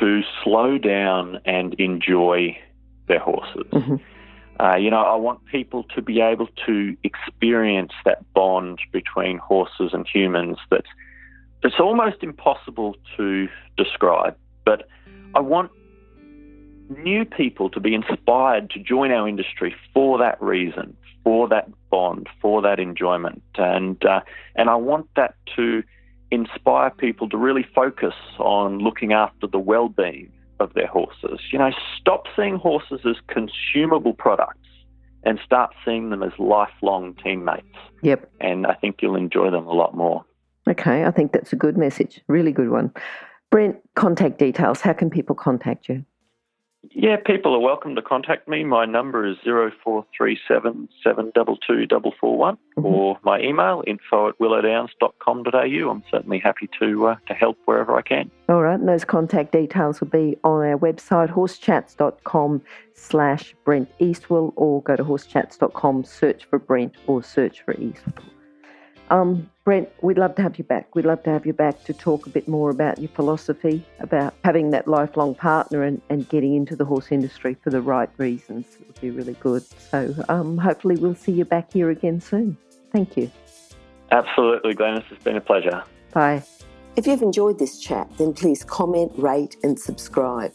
to 0.01 0.22
slow 0.42 0.77
down 0.77 1.40
and 1.44 1.74
enjoy 1.74 2.59
their 3.07 3.20
horses. 3.20 3.66
Mm-hmm. 3.72 3.96
Uh, 4.61 4.74
you 4.74 4.90
know, 4.90 5.03
I 5.03 5.14
want 5.14 5.44
people 5.46 5.85
to 5.94 6.03
be 6.03 6.20
able 6.20 6.48
to 6.66 6.96
experience 7.05 7.92
that 8.05 8.31
bond 8.35 8.81
between 8.92 9.38
horses 9.38 9.90
and 9.92 10.07
humans 10.12 10.59
that 10.70 10.83
it's 11.62 11.80
almost 11.80 12.22
impossible 12.22 12.96
to 13.16 13.48
describe. 13.76 14.36
But 14.64 14.88
I 15.34 15.40
want 15.40 15.70
new 16.88 17.24
people 17.24 17.68
to 17.70 17.80
be 17.80 17.94
inspired 17.94 18.70
to 18.70 18.78
join 18.78 19.10
our 19.10 19.28
industry 19.28 19.74
for 19.92 20.18
that 20.18 20.40
reason, 20.40 20.96
for 21.24 21.48
that 21.48 21.68
bond, 21.90 22.28
for 22.40 22.62
that 22.62 22.78
enjoyment, 22.78 23.42
and 23.56 24.02
uh, 24.04 24.20
and 24.56 24.70
I 24.70 24.76
want 24.76 25.08
that 25.16 25.34
to 25.56 25.82
inspire 26.30 26.90
people 26.90 27.28
to 27.30 27.36
really 27.36 27.66
focus 27.74 28.14
on 28.38 28.78
looking 28.78 29.12
after 29.12 29.46
the 29.46 29.58
well-being 29.58 30.30
of 30.60 30.74
their 30.74 30.86
horses. 30.86 31.40
You 31.52 31.58
know, 31.58 31.70
stop 31.98 32.24
seeing 32.36 32.56
horses 32.56 33.00
as 33.06 33.16
consumable 33.28 34.12
products 34.12 34.68
and 35.24 35.38
start 35.44 35.74
seeing 35.84 36.10
them 36.10 36.22
as 36.22 36.32
lifelong 36.38 37.14
teammates. 37.22 37.66
Yep. 38.02 38.30
And 38.40 38.66
I 38.66 38.74
think 38.74 38.96
you'll 39.00 39.16
enjoy 39.16 39.50
them 39.50 39.66
a 39.66 39.72
lot 39.72 39.96
more. 39.96 40.24
Okay, 40.68 41.04
I 41.04 41.11
think 41.11 41.33
that's 41.33 41.52
a 41.52 41.57
good 41.57 41.76
message. 41.76 42.20
Really 42.26 42.52
good 42.52 42.70
one. 42.70 42.92
Brent, 43.50 43.76
contact 43.94 44.38
details. 44.38 44.81
How 44.81 44.92
can 44.92 45.09
people 45.09 45.35
contact 45.35 45.88
you? 45.88 46.04
Yeah, 46.90 47.16
people 47.16 47.54
are 47.54 47.61
welcome 47.61 47.96
to 47.96 48.02
contact 48.02 48.46
me. 48.48 48.62
My 48.62 48.85
number 48.85 49.26
is 49.26 49.37
0437 49.44 50.88
mm-hmm. 51.04 52.87
or 52.87 53.18
my 53.24 53.40
email 53.40 53.83
info 53.87 54.28
at 54.28 54.38
willowdowns.com.au. 54.38 55.90
I'm 55.90 56.02
certainly 56.11 56.38
happy 56.38 56.68
to 56.78 57.09
uh, 57.09 57.16
to 57.26 57.35
help 57.35 57.59
wherever 57.64 57.96
I 57.96 58.02
can. 58.02 58.31
All 58.48 58.62
right, 58.62 58.78
and 58.78 58.88
those 58.88 59.04
contact 59.04 59.52
details 59.52 60.00
will 60.00 60.09
be 60.09 60.37
on 60.44 60.64
our 60.64 60.78
website, 60.78 61.31
horsechats.com 61.31 62.62
slash 62.94 63.54
Brent 63.64 63.90
Eastwell, 63.98 64.52
or 64.57 64.83
go 64.83 64.94
to 64.96 65.04
horsechats.com, 65.04 66.04
search 66.04 66.44
for 66.44 66.59
Brent 66.61 66.94
or 67.07 67.22
search 67.22 67.62
for 67.62 67.74
Eastwell. 67.74 68.24
Um, 69.11 69.50
Brent, 69.68 69.90
we'd 70.00 70.16
love 70.16 70.35
to 70.37 70.42
have 70.42 70.57
you 70.57 70.64
back. 70.64 70.94
We'd 70.94 71.04
love 71.04 71.22
to 71.24 71.31
have 71.31 71.44
you 71.44 71.52
back 71.52 71.85
to 71.85 71.92
talk 71.92 72.26
a 72.26 72.31
bit 72.31 72.48
more 72.48 72.70
about 72.70 73.00
your 73.00 73.11
philosophy, 73.11 73.85
about 74.00 74.33
having 74.42 74.70
that 74.70 74.88
lifelong 74.88 75.35
partner 75.35 75.83
and, 75.83 76.00
and 76.09 76.26
getting 76.31 76.54
into 76.54 76.74
the 76.74 76.87
horse 76.87 77.09
industry 77.12 77.54
for 77.62 77.68
the 77.68 77.83
right 77.83 78.09
reasons. 78.16 78.64
It 78.81 78.87
would 78.87 79.00
be 79.02 79.11
really 79.11 79.35
good. 79.40 79.62
So 79.90 80.14
um, 80.31 80.57
hopefully 80.57 80.96
we'll 80.96 81.14
see 81.14 81.33
you 81.33 81.44
back 81.44 81.70
here 81.70 81.90
again 81.90 82.18
soon. 82.18 82.57
Thank 82.94 83.18
you. 83.18 83.31
Absolutely, 84.11 84.74
Glennis. 84.74 85.04
It's 85.11 85.22
been 85.22 85.37
a 85.37 85.40
pleasure. 85.42 85.85
Bye. 86.14 86.42
If 86.96 87.07
you've 87.07 87.20
enjoyed 87.20 87.59
this 87.59 87.78
chat, 87.78 88.09
then 88.16 88.33
please 88.33 88.64
comment, 88.64 89.12
rate, 89.18 89.57
and 89.62 89.78
subscribe. 89.78 90.54